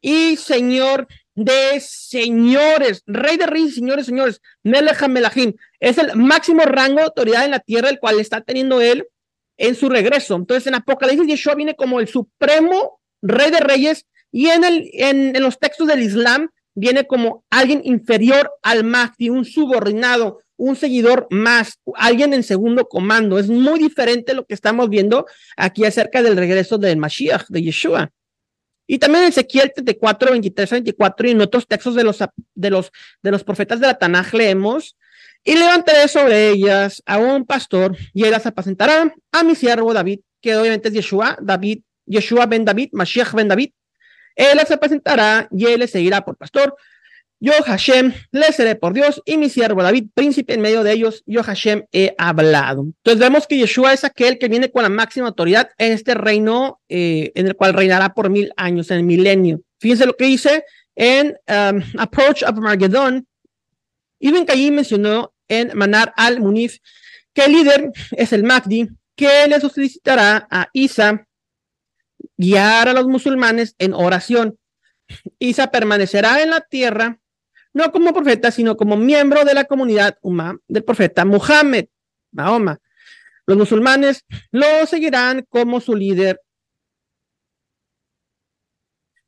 y 0.00 0.36
Señor 0.36 1.06
de 1.34 1.80
Señores, 1.80 3.02
Rey 3.06 3.36
de 3.36 3.46
Reyes, 3.46 3.74
Señores, 3.74 4.06
Señores, 4.06 4.40
Melech 4.62 5.06
Melahim, 5.08 5.54
es 5.80 5.98
el 5.98 6.16
máximo 6.16 6.62
rango 6.62 6.96
de 6.96 7.04
autoridad 7.04 7.44
en 7.44 7.52
la 7.52 7.60
tierra, 7.60 7.88
el 7.90 7.98
cual 8.00 8.18
está 8.18 8.40
teniendo 8.40 8.80
él 8.80 9.06
en 9.56 9.74
su 9.74 9.88
regreso. 9.88 10.34
Entonces, 10.36 10.66
en 10.66 10.74
Apocalipsis, 10.74 11.28
Yeshua 11.28 11.54
viene 11.54 11.76
como 11.76 12.00
el 12.00 12.08
supremo 12.08 13.00
rey 13.22 13.50
de 13.50 13.60
reyes 13.60 14.06
y 14.30 14.48
en, 14.48 14.64
el, 14.64 14.90
en, 14.92 15.36
en 15.36 15.42
los 15.42 15.58
textos 15.58 15.86
del 15.86 16.02
Islam 16.02 16.50
viene 16.74 17.06
como 17.06 17.44
alguien 17.50 17.80
inferior 17.84 18.52
al 18.62 18.84
Mahdi, 18.84 19.30
un 19.30 19.44
subordinado, 19.44 20.40
un 20.58 20.76
seguidor 20.76 21.26
más, 21.30 21.78
alguien 21.94 22.34
en 22.34 22.42
segundo 22.42 22.86
comando. 22.86 23.38
Es 23.38 23.48
muy 23.48 23.78
diferente 23.78 24.34
lo 24.34 24.44
que 24.44 24.54
estamos 24.54 24.90
viendo 24.90 25.24
aquí 25.56 25.84
acerca 25.84 26.22
del 26.22 26.36
regreso 26.36 26.76
del 26.76 26.98
Mashiach, 26.98 27.46
de 27.48 27.62
Yeshua. 27.62 28.10
Y 28.86 28.98
también 28.98 29.24
en 29.24 29.28
Ezequiel 29.30 29.72
34, 29.72 30.32
23, 30.32 30.70
24 30.70 31.28
y 31.28 31.30
en 31.30 31.40
otros 31.40 31.66
textos 31.66 31.94
de 31.94 32.04
los, 32.04 32.18
de 32.54 32.70
los, 32.70 32.90
de 33.22 33.30
los 33.30 33.44
profetas 33.44 33.80
de 33.80 33.86
la 33.86 33.98
Tanaj 33.98 34.34
leemos 34.34 34.96
y 35.44 35.54
levantaré 35.56 36.08
sobre 36.08 36.50
ellas 36.50 37.02
a 37.06 37.18
un 37.18 37.44
pastor 37.44 37.96
y 38.12 38.24
él 38.24 38.30
las 38.32 38.46
apacentará 38.46 39.14
a 39.30 39.44
mi 39.44 39.54
siervo 39.54 39.94
David, 39.94 40.20
que 40.40 40.56
obviamente 40.56 40.88
es 40.88 40.94
Yeshua, 40.94 41.38
David, 41.40 41.82
Yeshua 42.06 42.46
ben 42.46 42.64
David, 42.64 42.88
Mashiach 42.92 43.32
ben 43.32 43.48
David. 43.48 43.70
Él 44.34 44.56
las 44.56 44.70
apacentará 44.70 45.48
y 45.50 45.66
él 45.66 45.80
le 45.80 45.86
seguirá 45.86 46.24
por 46.24 46.36
pastor. 46.36 46.74
Yo 47.40 47.52
Hashem 47.64 48.12
le 48.32 48.52
seré 48.52 48.74
por 48.74 48.94
Dios 48.94 49.22
y 49.24 49.36
mi 49.36 49.48
siervo 49.48 49.82
David, 49.82 50.08
príncipe 50.12 50.54
en 50.54 50.60
medio 50.60 50.82
de 50.82 50.92
ellos, 50.92 51.22
yo 51.24 51.44
Hashem 51.44 51.84
he 51.92 52.14
hablado. 52.18 52.82
Entonces 52.82 53.20
vemos 53.20 53.46
que 53.46 53.56
Yeshua 53.58 53.92
es 53.92 54.02
aquel 54.02 54.38
que 54.38 54.48
viene 54.48 54.72
con 54.72 54.82
la 54.82 54.88
máxima 54.88 55.28
autoridad 55.28 55.70
en 55.78 55.92
este 55.92 56.14
reino 56.14 56.80
eh, 56.88 57.30
en 57.36 57.46
el 57.46 57.54
cual 57.54 57.74
reinará 57.74 58.12
por 58.12 58.28
mil 58.28 58.52
años, 58.56 58.90
en 58.90 58.98
el 58.98 59.04
milenio. 59.04 59.60
Fíjense 59.78 60.04
lo 60.04 60.16
que 60.16 60.24
dice 60.24 60.64
en 60.96 61.38
um, 61.46 61.80
Approach 61.96 62.42
of 62.42 62.56
Armageddon, 62.56 63.24
Ibn 64.18 64.44
Qayyim 64.44 64.74
mencionó 64.74 65.32
en 65.46 65.70
Manar 65.78 66.12
al-Munif 66.16 66.78
que 67.32 67.44
el 67.44 67.52
líder 67.52 67.92
es 68.10 68.32
el 68.32 68.42
Mahdi, 68.42 68.88
que 69.14 69.46
le 69.46 69.60
solicitará 69.60 70.48
a 70.50 70.68
Isa 70.72 71.24
guiar 72.36 72.88
a 72.88 72.92
los 72.94 73.06
musulmanes 73.06 73.76
en 73.78 73.94
oración. 73.94 74.58
Isa 75.38 75.70
permanecerá 75.70 76.42
en 76.42 76.50
la 76.50 76.60
tierra 76.62 77.20
no 77.72 77.92
como 77.92 78.12
profeta, 78.12 78.50
sino 78.50 78.76
como 78.76 78.96
miembro 78.96 79.44
de 79.44 79.54
la 79.54 79.64
comunidad 79.64 80.18
umma 80.22 80.58
del 80.68 80.84
profeta 80.84 81.24
Muhammad, 81.24 81.84
Mahoma. 82.32 82.78
Los 83.46 83.56
musulmanes 83.56 84.24
lo 84.50 84.86
seguirán 84.86 85.46
como 85.48 85.80
su 85.80 85.94
líder. 85.94 86.40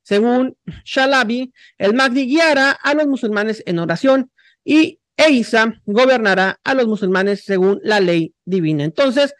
Según 0.02 0.56
Shalabi, 0.84 1.52
el 1.78 1.94
Mahdi 1.94 2.26
guiará 2.26 2.72
a 2.72 2.94
los 2.94 3.06
musulmanes 3.06 3.62
en 3.66 3.78
oración 3.78 4.30
y 4.64 5.00
Isa 5.28 5.80
gobernará 5.84 6.60
a 6.64 6.74
los 6.74 6.86
musulmanes 6.86 7.44
según 7.44 7.80
la 7.82 8.00
ley 8.00 8.34
divina. 8.44 8.84
Entonces, 8.84 9.34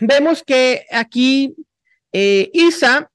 vemos 0.00 0.42
que 0.42 0.86
aquí 0.90 1.54
eh, 2.12 2.50
Isa 2.52 3.10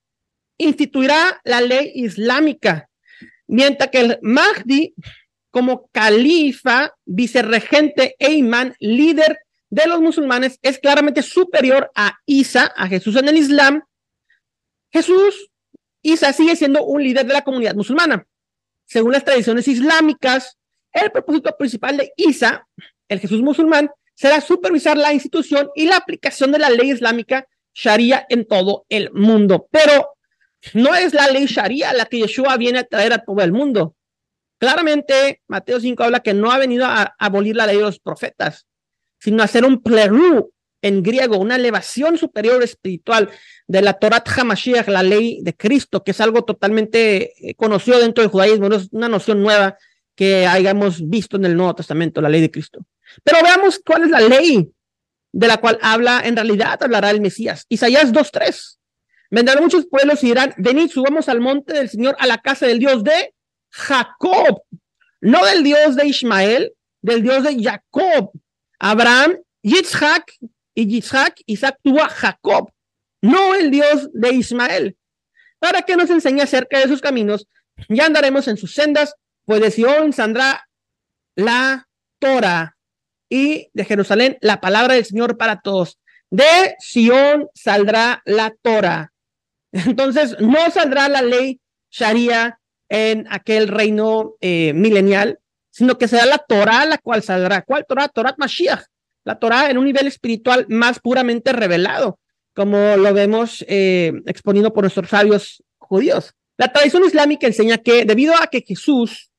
instituirá 0.58 1.42
la 1.44 1.62
ley 1.62 1.92
islámica, 1.96 2.90
mientras 3.48 3.90
que 3.90 4.00
el 4.00 4.20
Mahdi 4.22 4.94
como 5.54 5.88
califa, 5.92 6.96
vicerregente 7.06 8.16
e 8.18 8.32
imán, 8.32 8.76
líder 8.80 9.38
de 9.70 9.86
los 9.86 10.02
musulmanes, 10.02 10.58
es 10.64 10.80
claramente 10.80 11.22
superior 11.22 11.92
a 11.94 12.18
Isa, 12.26 12.74
a 12.76 12.88
Jesús 12.88 13.16
en 13.18 13.28
el 13.28 13.38
Islam. 13.38 13.84
Jesús, 14.92 15.52
Isa 16.02 16.34
sigue 16.34 16.56
siendo 16.56 16.84
un 16.84 17.04
líder 17.04 17.28
de 17.28 17.34
la 17.34 17.44
comunidad 17.44 17.76
musulmana. 17.76 18.26
Según 18.86 19.12
las 19.12 19.24
tradiciones 19.24 19.68
islámicas, 19.68 20.58
el 20.92 21.12
propósito 21.12 21.56
principal 21.56 21.98
de 21.98 22.12
Isa, 22.18 22.68
el 23.08 23.20
Jesús 23.20 23.44
musulmán, 23.44 23.92
será 24.16 24.42
supervisar 24.42 24.98
la 24.98 25.14
institución 25.14 25.70
y 25.76 25.86
la 25.86 25.98
aplicación 25.98 26.52
de 26.52 26.58
la 26.58 26.72
ley 26.72 26.90
islámica 26.90 27.48
Sharia 27.76 28.26
en 28.28 28.48
todo 28.48 28.88
el 28.90 29.12
mundo. 29.12 29.68
Pero 29.70 30.16
no 30.74 30.96
es 30.96 31.14
la 31.14 31.28
ley 31.28 31.46
Sharia 31.46 31.94
la 31.94 32.08
que 32.08 32.22
Yeshua 32.22 32.58
viene 32.58 32.80
a 32.80 32.86
traer 32.86 33.14
a 33.14 33.24
todo 33.24 33.44
el 33.44 33.52
mundo. 33.52 33.96
Claramente, 34.58 35.42
Mateo 35.48 35.80
5 35.80 36.04
habla 36.04 36.22
que 36.22 36.34
no 36.34 36.52
ha 36.52 36.58
venido 36.58 36.86
a 36.86 37.16
abolir 37.20 37.56
la 37.56 37.68
ley 37.68 37.78
de 37.78 37.84
los 37.84 38.00
profetas, 38.00 38.66
sino 39.20 39.42
a 39.42 39.46
hacer 39.46 39.66
un 39.66 39.82
plerú 39.82 40.54
en 40.82 41.02
griego, 41.02 41.38
una 41.38 41.56
elevación 41.56 42.18
superior 42.18 42.62
espiritual 42.62 43.30
de 43.68 43.82
la 43.82 43.94
Torah 43.94 44.24
Hamashiach, 44.26 44.88
la 44.90 45.02
ley 45.02 45.40
de 45.42 45.56
Cristo, 45.56 46.04
que 46.04 46.12
es 46.12 46.22
algo 46.22 46.44
totalmente 46.44 47.50
eh, 47.50 47.56
conocido 47.56 48.00
dentro 48.00 48.22
del 48.22 48.32
judaísmo, 48.32 48.70
no 48.70 48.76
es 48.76 48.90
una 48.92 49.08
noción 49.08 49.42
nueva 49.42 49.78
que 50.16 50.46
hayamos 50.46 51.10
visto 51.10 51.38
en 51.38 51.46
el 51.46 51.56
Nuevo 51.56 51.76
Testamento, 51.76 52.22
la 52.22 52.30
ley 52.30 52.42
de 52.42 52.52
Cristo. 52.52 52.86
Pero 53.24 53.40
veamos 53.42 53.82
cuál 53.84 54.04
es 54.04 54.10
la 54.10 54.20
ley 54.20 54.72
de 55.32 55.48
la 55.48 55.58
cual 55.58 55.80
habla, 55.82 56.22
en 56.24 56.36
realidad 56.36 56.82
hablará 56.82 57.10
el 57.10 57.22
Mesías. 57.22 57.66
Isaías 57.70 58.14
2.3. 58.14 58.78
Vendrán 59.32 59.64
muchos 59.64 59.88
pueblos 59.88 60.24
y 60.24 60.28
dirán, 60.28 60.54
venid, 60.58 60.90
subamos 60.90 61.28
al 61.28 61.42
monte 61.42 61.74
del 61.74 61.90
Señor, 61.90 62.16
a 62.20 62.28
la 62.28 62.38
casa 62.38 62.68
del 62.68 62.78
Dios 62.78 63.04
de 63.04 63.33
Jacob, 63.74 64.64
no 65.20 65.44
del 65.46 65.64
Dios 65.64 65.96
de 65.96 66.06
Ismael, 66.06 66.74
del 67.02 67.24
Dios 67.24 67.44
de 67.44 67.62
Jacob. 67.62 68.32
Abraham, 68.80 69.38
Yitzhak 69.64 70.32
y 70.76 70.88
Yitzhak, 70.88 71.42
Isaac 71.48 71.80
tuvo 71.84 72.02
a 72.02 72.10
Jacob, 72.10 72.72
no 73.22 73.56
el 73.56 73.72
Dios 73.72 74.10
de 74.14 74.34
Ismael. 74.34 74.98
Para 75.60 75.82
que 75.82 75.96
nos 75.96 76.10
enseñe 76.10 76.42
acerca 76.42 76.80
de 76.80 76.88
sus 76.88 77.02
caminos, 77.02 77.48
ya 77.90 78.06
andaremos 78.06 78.48
en 78.48 78.58
sus 78.58 78.76
sendas, 78.76 79.16
pues 79.46 79.62
de 79.62 79.72
Sion 79.72 80.14
saldrá 80.14 80.68
la 81.36 81.88
Torah 82.20 82.78
y 83.28 83.70
de 83.74 83.86
Jerusalén 83.86 84.38
la 84.42 84.62
palabra 84.62 84.94
del 84.94 85.06
Señor 85.06 85.38
para 85.38 85.62
todos. 85.62 86.00
De 86.30 86.76
Sion 86.80 87.48
saldrá 87.56 88.22
la 88.26 88.54
Torah. 88.62 89.12
Entonces, 89.72 90.36
no 90.40 90.70
saldrá 90.70 91.10
la 91.10 91.22
ley 91.22 91.60
Sharia 91.90 92.60
en 92.94 93.26
aquel 93.32 93.70
reino 93.70 94.36
eh, 94.40 94.72
milenial, 94.74 95.40
sino 95.72 95.98
que 95.98 96.08
será 96.08 96.28
la 96.28 96.38
Torah 96.38 96.86
la 96.86 97.00
cual 97.00 97.24
saldrá. 97.24 97.64
¿Cuál 97.64 97.86
Torah? 97.88 98.08
Torah 98.08 98.36
Mashiach. 98.38 98.84
La 99.24 99.40
Torah 99.40 99.72
en 99.72 99.80
un 99.80 99.86
nivel 99.86 100.06
espiritual 100.06 100.68
más 100.70 101.00
puramente 101.00 101.54
revelado, 101.54 102.20
como 102.54 102.96
lo 102.98 103.12
vemos 103.12 103.66
eh, 103.68 104.14
exponido 104.28 104.74
por 104.74 104.84
nuestros 104.84 105.10
sabios 105.10 105.64
judíos. 105.80 106.36
La 106.56 106.72
tradición 106.72 107.04
islámica 107.04 107.48
enseña 107.48 107.80
que 107.80 108.06
debido 108.06 108.36
a 108.36 108.46
que 108.46 108.62
Jesús 108.62 109.32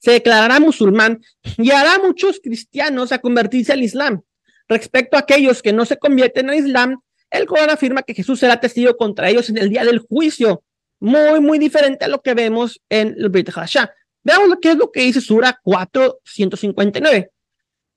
se 0.00 0.10
declarará 0.10 0.58
musulmán 0.58 1.20
y 1.56 1.70
hará 1.70 1.94
a 1.94 1.98
muchos 2.00 2.40
cristianos 2.42 3.12
a 3.12 3.20
convertirse 3.20 3.72
al 3.72 3.84
Islam. 3.84 4.22
Respecto 4.66 5.16
a 5.16 5.20
aquellos 5.20 5.62
que 5.62 5.72
no 5.72 5.84
se 5.84 5.98
convierten 5.98 6.50
al 6.50 6.56
Islam, 6.56 7.00
el 7.30 7.46
Corán 7.46 7.70
afirma 7.70 8.02
que 8.02 8.14
Jesús 8.14 8.40
será 8.40 8.58
testigo 8.58 8.96
contra 8.96 9.30
ellos 9.30 9.50
en 9.50 9.58
el 9.58 9.68
día 9.68 9.84
del 9.84 10.00
juicio, 10.00 10.64
muy, 11.00 11.40
muy 11.40 11.58
diferente 11.58 12.04
a 12.04 12.08
lo 12.08 12.22
que 12.22 12.34
vemos 12.34 12.80
en 12.88 13.14
el 13.18 13.28
Brit 13.28 13.50
Hadashah. 13.50 13.92
Veamos 14.22 14.48
lo 14.48 14.60
que 14.60 14.70
es 14.70 14.76
lo 14.76 14.90
que 14.90 15.00
dice 15.00 15.20
Sura 15.20 15.58
459. 15.62 17.30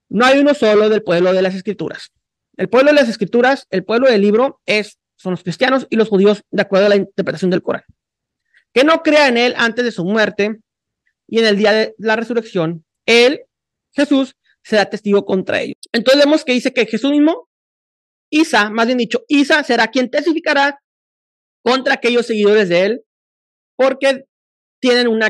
No 0.10 0.26
hay 0.26 0.40
uno 0.40 0.54
solo 0.54 0.90
del 0.90 1.04
pueblo 1.04 1.34
de 1.34 1.42
las 1.42 1.56
escrituras. 1.56 2.12
El 2.58 2.70
pueblo 2.70 2.92
de 2.92 2.96
las 2.96 3.10
escrituras, 3.10 3.66
el 3.70 3.84
pueblo 3.84 4.10
del 4.10 4.22
libro, 4.22 4.62
es, 4.66 4.98
son 5.16 5.32
los 5.32 5.44
cristianos 5.44 5.88
y 5.90 5.96
los 5.96 6.10
judíos, 6.10 6.44
de 6.52 6.62
acuerdo 6.62 6.88
a 6.88 6.90
la 6.90 6.96
interpretación 6.96 7.50
del 7.50 7.64
Corán. 7.64 7.84
Que 8.74 8.84
no 8.84 9.02
crea 9.04 9.28
en 9.28 9.38
él 9.38 9.54
antes 9.58 9.84
de 9.84 9.92
su 9.92 10.06
muerte 10.06 10.60
y 11.28 11.40
en 11.40 11.46
el 11.46 11.58
día 11.58 11.72
de 11.72 11.96
la 11.98 12.16
resurrección, 12.16 12.86
él, 13.06 13.42
Jesús, 13.94 14.36
será 14.64 14.86
testigo 14.86 15.26
contra 15.26 15.62
ellos. 15.62 15.78
Entonces 15.92 16.24
vemos 16.24 16.46
que 16.46 16.54
dice 16.54 16.74
que 16.74 16.86
Jesús 16.86 17.12
mismo, 17.12 17.50
Isa, 18.30 18.70
más 18.70 18.86
bien 18.86 18.98
dicho, 18.98 19.24
Isa 19.28 19.64
será 19.64 19.88
quien 19.88 20.10
testificará 20.10 20.82
contra 21.64 21.96
aquellos 21.96 22.26
seguidores 22.26 22.70
de 22.70 22.86
él, 22.86 23.02
porque 23.76 24.26
tienen 24.80 25.08
un 25.08 25.22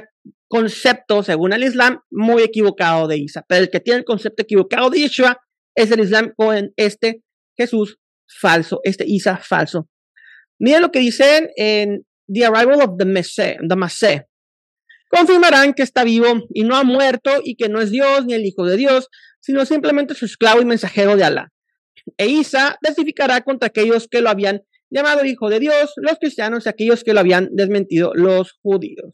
concepto, 0.48 1.24
según 1.24 1.54
el 1.54 1.64
Islam, 1.64 2.02
muy 2.10 2.44
equivocado 2.44 3.08
de 3.08 3.18
Isa. 3.18 3.44
Pero 3.48 3.64
el 3.64 3.70
que 3.70 3.80
tiene 3.80 4.00
el 4.00 4.06
concepto 4.06 4.44
equivocado 4.44 4.90
de 4.90 5.00
Yeshua 5.00 5.40
es 5.76 5.92
el 5.92 6.02
Islam 6.02 6.34
con 6.36 6.74
este 6.76 7.24
Jesús 7.58 7.98
falso, 8.40 8.80
este 8.84 9.06
Isa 9.08 9.38
falso. 9.38 9.88
Miren 10.60 10.82
lo 10.82 10.92
que 10.92 11.00
dicen 11.00 11.50
en 11.56 12.06
The 12.32 12.46
Arrival 12.46 12.82
of 12.82 12.98
the 12.98 13.06
Messiah, 13.06 13.58
the 13.68 14.26
Confirmarán 15.10 15.74
que 15.74 15.84
está 15.84 16.06
vivo 16.06 16.48
y 16.54 16.64
no 16.64 16.78
ha 16.78 16.84
muerto 16.84 17.32
y 17.44 17.56
que 17.56 17.68
no 17.68 17.82
es 17.82 17.92
Dios 17.92 18.26
ni 18.26 18.34
el 18.34 18.46
Hijo 18.46 18.66
de 18.66 18.78
Dios, 18.78 19.10
sino 19.42 19.66
simplemente 19.66 20.14
su 20.14 20.26
esclavo 20.26 20.62
y 20.62 20.66
mensajero 20.66 21.18
de 21.18 21.26
Alá. 21.26 21.52
E 22.18 22.28
Isa 22.28 22.78
testificará 22.82 23.42
contra 23.42 23.68
aquellos 23.68 24.08
que 24.08 24.22
lo 24.22 24.30
habían 24.30 24.62
llamado 24.92 25.26
Hijo 25.26 25.50
de 25.50 25.60
Dios, 25.60 25.94
los 25.96 26.20
cristianos 26.20 26.66
y 26.66 26.70
aquellos 26.70 27.04
que 27.04 27.14
lo 27.14 27.22
habían 27.22 27.50
desmentido, 27.54 28.12
los 28.14 28.60
judíos. 28.62 29.14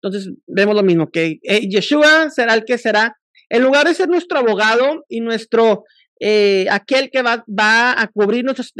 Entonces 0.00 0.32
vemos 0.46 0.74
lo 0.76 0.82
mismo, 0.82 1.10
que 1.10 1.40
eh, 1.42 1.68
Yeshua 1.68 2.30
será 2.30 2.54
el 2.54 2.64
que 2.64 2.78
será, 2.78 3.16
en 3.50 3.62
lugar 3.62 3.86
de 3.86 3.94
ser 3.94 4.08
nuestro 4.08 4.38
abogado 4.38 5.04
y 5.08 5.20
nuestro, 5.20 5.84
eh, 6.20 6.66
aquel 6.70 7.10
que 7.10 7.22
va, 7.22 7.44
va, 7.48 8.00
a 8.00 8.06
cubrir 8.08 8.44
nuestros 8.44 8.72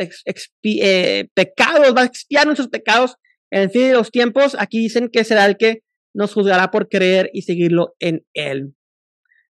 eh, 0.62 1.28
pecados, 1.34 1.94
va 1.96 2.02
a 2.02 2.06
expiar 2.06 2.46
nuestros 2.46 2.68
pecados 2.68 3.16
en 3.50 3.62
el 3.62 3.70
fin 3.70 3.88
de 3.88 3.94
los 3.94 4.10
tiempos, 4.10 4.56
aquí 4.58 4.78
dicen 4.78 5.08
que 5.12 5.24
será 5.24 5.46
el 5.46 5.56
que 5.56 5.82
nos 6.14 6.34
juzgará 6.34 6.70
por 6.70 6.88
creer 6.88 7.30
y 7.32 7.42
seguirlo 7.42 7.94
en 7.98 8.24
él. 8.34 8.74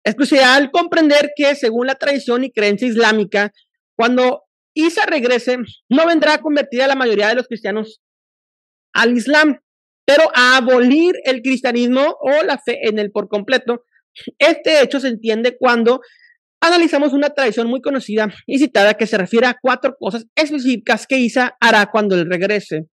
Es 0.04 0.14
crucial 0.14 0.70
comprender 0.70 1.32
que 1.36 1.54
según 1.54 1.86
la 1.86 1.96
tradición 1.96 2.44
y 2.44 2.52
creencia 2.52 2.88
islámica, 2.88 3.52
cuando 3.96 4.44
Isa 4.74 5.06
regrese, 5.06 5.58
no 5.88 6.06
vendrá 6.06 6.34
a 6.34 6.40
convertir 6.40 6.82
a 6.82 6.86
la 6.86 6.94
mayoría 6.94 7.28
de 7.28 7.34
los 7.34 7.48
cristianos 7.48 8.00
al 8.92 9.16
Islam, 9.16 9.60
pero 10.04 10.24
a 10.34 10.56
abolir 10.56 11.14
el 11.24 11.42
cristianismo 11.42 12.16
o 12.20 12.42
la 12.44 12.58
fe 12.58 12.88
en 12.88 12.98
él 12.98 13.10
por 13.10 13.28
completo. 13.28 13.84
Este 14.38 14.82
hecho 14.82 15.00
se 15.00 15.08
entiende 15.08 15.56
cuando 15.56 16.00
analizamos 16.60 17.12
una 17.12 17.30
tradición 17.30 17.68
muy 17.68 17.80
conocida 17.80 18.32
y 18.46 18.58
citada 18.58 18.94
que 18.94 19.06
se 19.06 19.18
refiere 19.18 19.46
a 19.46 19.56
cuatro 19.60 19.96
cosas 19.98 20.26
específicas 20.34 21.06
que 21.06 21.16
Isa 21.18 21.56
hará 21.60 21.86
cuando 21.90 22.16
él 22.16 22.28
regrese. 22.28 22.86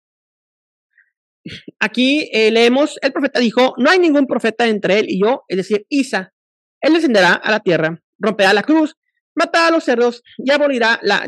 Aquí 1.79 2.31
eh, 2.33 2.51
leemos, 2.51 2.99
el 3.03 3.13
profeta 3.13 3.39
dijo, 3.39 3.75
no 3.79 3.91
hay 3.91 3.99
ningún 3.99 4.27
profeta 4.27 4.67
entre 4.67 4.99
él 4.99 5.07
y 5.09 5.21
yo, 5.21 5.43
es 5.49 5.59
decir, 5.59 5.87
Isa. 5.89 6.33
Él 6.81 6.95
descenderá 6.95 7.35
a 7.35 7.51
la 7.51 7.61
tierra, 7.61 8.03
romperá 8.19 8.53
la 8.53 8.63
cruz, 8.63 8.97
matará 9.35 9.69
a 9.69 9.71
los 9.71 9.85
cerdos 9.85 10.23
y 10.39 10.51
abolirá 10.51 10.99
la 11.03 11.27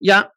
ya 0.00 0.32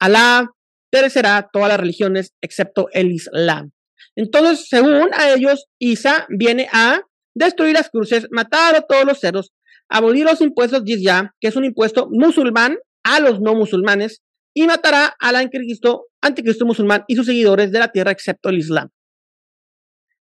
Alá 0.00 0.50
perecerá 0.90 1.48
todas 1.52 1.68
las 1.68 1.78
religiones 1.78 2.34
excepto 2.40 2.88
el 2.92 3.12
Islam. 3.12 3.70
Entonces, 4.16 4.66
según 4.68 5.10
a 5.12 5.30
ellos, 5.32 5.66
Isa 5.78 6.26
viene 6.30 6.68
a 6.72 7.02
destruir 7.34 7.74
las 7.74 7.90
cruces, 7.90 8.26
matar 8.30 8.74
a 8.74 8.80
todos 8.80 9.04
los 9.04 9.20
cerdos, 9.20 9.52
abolir 9.88 10.24
los 10.24 10.40
impuestos 10.40 10.82
ya 10.84 11.34
que 11.40 11.48
es 11.48 11.56
un 11.56 11.64
impuesto 11.64 12.08
musulmán 12.10 12.78
a 13.04 13.20
los 13.20 13.40
no 13.40 13.54
musulmanes, 13.54 14.22
y 14.54 14.66
matará 14.66 15.14
al 15.20 15.36
anticristo, 15.36 16.06
anticristo 16.20 16.66
musulmán 16.66 17.04
y 17.06 17.14
sus 17.14 17.26
seguidores 17.26 17.70
de 17.70 17.78
la 17.78 17.88
tierra 17.88 18.10
excepto 18.10 18.48
el 18.48 18.58
Islam. 18.58 18.88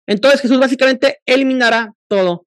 Entonces 0.08 0.42
Jesús 0.42 0.60
básicamente 0.60 1.18
eliminará 1.26 1.94
todo. 2.08 2.46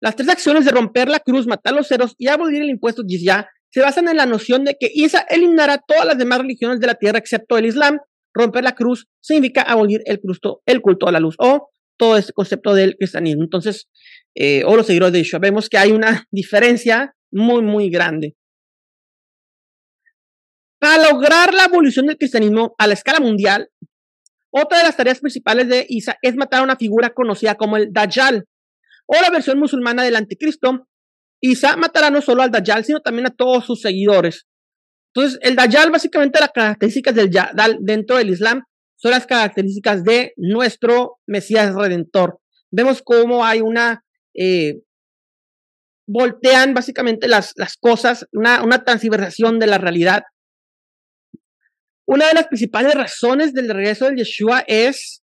Las 0.00 0.16
tres 0.16 0.28
acciones 0.28 0.64
de 0.64 0.72
romper 0.72 1.08
la 1.08 1.20
cruz, 1.20 1.46
matar 1.46 1.74
los 1.74 1.88
ceros 1.88 2.14
y 2.18 2.28
abolir 2.28 2.62
el 2.62 2.70
impuesto 2.70 3.02
ya 3.06 3.48
se 3.74 3.80
basan 3.80 4.06
en 4.06 4.16
la 4.16 4.24
noción 4.24 4.64
de 4.64 4.76
que 4.78 4.88
Isa 4.94 5.26
eliminará 5.28 5.78
todas 5.78 6.06
las 6.06 6.16
demás 6.16 6.38
religiones 6.38 6.78
de 6.78 6.86
la 6.86 6.94
tierra 6.94 7.18
excepto 7.18 7.58
el 7.58 7.66
Islam. 7.66 7.98
Romper 8.32 8.62
la 8.62 8.76
cruz 8.76 9.08
significa 9.20 9.62
abolir 9.62 10.00
el 10.04 10.20
culto, 10.20 10.62
el 10.64 10.80
culto 10.80 11.08
a 11.08 11.12
la 11.12 11.18
luz 11.18 11.34
o 11.40 11.70
todo 11.96 12.16
este 12.16 12.32
concepto 12.32 12.72
del 12.72 12.94
cristianismo. 12.94 13.42
Entonces, 13.42 13.88
eh, 14.36 14.62
o 14.64 14.76
los 14.76 14.86
seguidores 14.86 15.12
de 15.12 15.24
Yeshua, 15.24 15.40
vemos 15.40 15.68
que 15.68 15.76
hay 15.76 15.90
una 15.90 16.24
diferencia 16.30 17.16
muy, 17.32 17.62
muy 17.62 17.90
grande. 17.90 18.36
Para 20.78 21.10
lograr 21.10 21.52
la 21.52 21.64
abolición 21.64 22.06
del 22.06 22.16
cristianismo 22.16 22.76
a 22.78 22.86
la 22.86 22.94
escala 22.94 23.18
mundial, 23.18 23.70
otra 24.52 24.78
de 24.78 24.84
las 24.84 24.96
tareas 24.96 25.18
principales 25.18 25.68
de 25.68 25.84
Isa 25.88 26.16
es 26.22 26.36
matar 26.36 26.60
a 26.60 26.64
una 26.64 26.76
figura 26.76 27.10
conocida 27.10 27.56
como 27.56 27.76
el 27.76 27.92
Dajjal, 27.92 28.44
o 29.06 29.20
la 29.20 29.30
versión 29.30 29.58
musulmana 29.58 30.04
del 30.04 30.14
anticristo. 30.14 30.86
Isa 31.40 31.76
matará 31.76 32.10
no 32.10 32.20
solo 32.20 32.42
al 32.42 32.50
Dajjal, 32.50 32.84
sino 32.84 33.00
también 33.00 33.26
a 33.26 33.34
todos 33.34 33.66
sus 33.66 33.80
seguidores. 33.80 34.46
Entonces, 35.14 35.38
el 35.42 35.56
Dajjal, 35.56 35.90
básicamente 35.90 36.40
las 36.40 36.50
características 36.52 37.14
del 37.14 37.30
Dajjal 37.30 37.78
dentro 37.80 38.16
del 38.16 38.30
Islam 38.30 38.62
son 38.96 39.10
las 39.10 39.26
características 39.26 40.04
de 40.04 40.32
nuestro 40.36 41.18
Mesías 41.26 41.74
Redentor. 41.74 42.38
Vemos 42.70 43.02
cómo 43.02 43.44
hay 43.44 43.60
una, 43.60 44.04
eh, 44.34 44.80
voltean 46.06 46.74
básicamente 46.74 47.28
las, 47.28 47.52
las 47.56 47.76
cosas, 47.76 48.26
una, 48.32 48.62
una 48.62 48.84
transversación 48.84 49.58
de 49.58 49.66
la 49.66 49.78
realidad 49.78 50.22
una 52.06 52.28
de 52.28 52.34
las 52.34 52.48
principales 52.48 52.94
razones 52.94 53.54
del 53.54 53.68
regreso 53.68 54.06
de 54.06 54.16
Yeshua 54.16 54.64
es, 54.66 55.22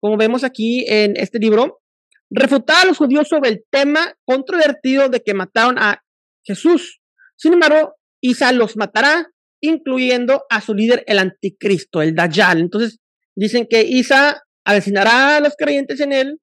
como 0.00 0.16
vemos 0.16 0.44
aquí 0.44 0.84
en 0.88 1.16
este 1.16 1.38
libro, 1.38 1.80
refutar 2.30 2.82
a 2.82 2.86
los 2.86 2.98
judíos 2.98 3.28
sobre 3.28 3.50
el 3.50 3.64
tema 3.70 4.14
controvertido 4.24 5.08
de 5.08 5.22
que 5.22 5.34
mataron 5.34 5.78
a 5.78 6.02
Jesús. 6.44 7.00
Sin 7.36 7.52
embargo, 7.52 7.96
Isa 8.20 8.52
los 8.52 8.76
matará, 8.76 9.30
incluyendo 9.60 10.44
a 10.50 10.60
su 10.60 10.74
líder, 10.74 11.04
el 11.06 11.18
anticristo, 11.18 12.02
el 12.02 12.14
Dajjal. 12.14 12.60
Entonces, 12.60 12.98
dicen 13.36 13.66
que 13.68 13.82
Isa 13.82 14.42
asesinará 14.64 15.36
a 15.36 15.40
los 15.40 15.54
creyentes 15.56 16.00
en 16.00 16.12
él, 16.12 16.40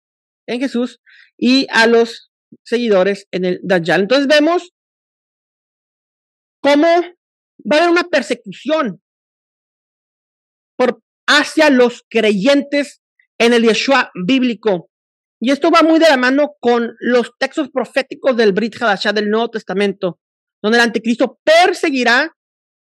en 0.48 0.60
Jesús, 0.60 1.00
y 1.38 1.68
a 1.70 1.88
los 1.88 2.32
seguidores 2.64 3.28
en 3.32 3.46
el 3.46 3.60
Dajjal. 3.64 4.02
Entonces 4.02 4.28
vemos 4.28 4.72
cómo 6.62 6.88
va 6.88 7.78
a 7.78 7.80
haber 7.80 7.90
una 7.90 8.04
persecución 8.04 9.02
por, 10.78 11.02
hacia 11.28 11.70
los 11.70 12.04
creyentes 12.10 13.02
en 13.38 13.54
el 13.54 13.64
Yeshua 13.64 14.12
bíblico. 14.26 14.90
Y 15.46 15.52
esto 15.52 15.72
va 15.72 15.82
muy 15.84 16.00
de 16.00 16.08
la 16.08 16.16
mano 16.16 16.56
con 16.62 16.96
los 17.02 17.34
textos 17.38 17.70
proféticos 17.70 18.38
del 18.38 18.54
Brit 18.54 18.82
Hadashah 18.82 19.12
del 19.12 19.30
Nuevo 19.30 19.50
Testamento, 19.50 20.18
donde 20.62 20.78
el 20.78 20.84
anticristo 20.86 21.38
perseguirá 21.44 22.34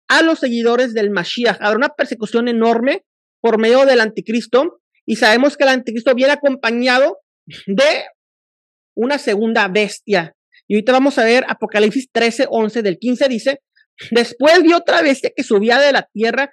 a 0.08 0.22
los 0.22 0.38
seguidores 0.38 0.94
del 0.94 1.10
Mashiach. 1.10 1.58
Habrá 1.60 1.76
una 1.76 1.90
persecución 1.90 2.48
enorme 2.48 3.04
por 3.42 3.58
medio 3.58 3.84
del 3.84 4.00
anticristo 4.00 4.80
y 5.04 5.16
sabemos 5.16 5.58
que 5.58 5.64
el 5.64 5.68
anticristo 5.68 6.14
viene 6.14 6.32
acompañado 6.32 7.18
de 7.66 8.06
una 8.96 9.18
segunda 9.18 9.68
bestia. 9.68 10.34
Y 10.66 10.76
ahorita 10.76 10.92
vamos 10.92 11.18
a 11.18 11.24
ver 11.24 11.44
Apocalipsis 11.46 12.08
13, 12.10 12.46
11 12.48 12.80
del 12.80 12.96
15 12.98 13.28
dice, 13.28 13.60
después 14.12 14.62
vi 14.62 14.72
otra 14.72 15.02
bestia 15.02 15.30
que 15.36 15.42
subía 15.42 15.78
de 15.78 15.92
la 15.92 16.08
tierra 16.10 16.50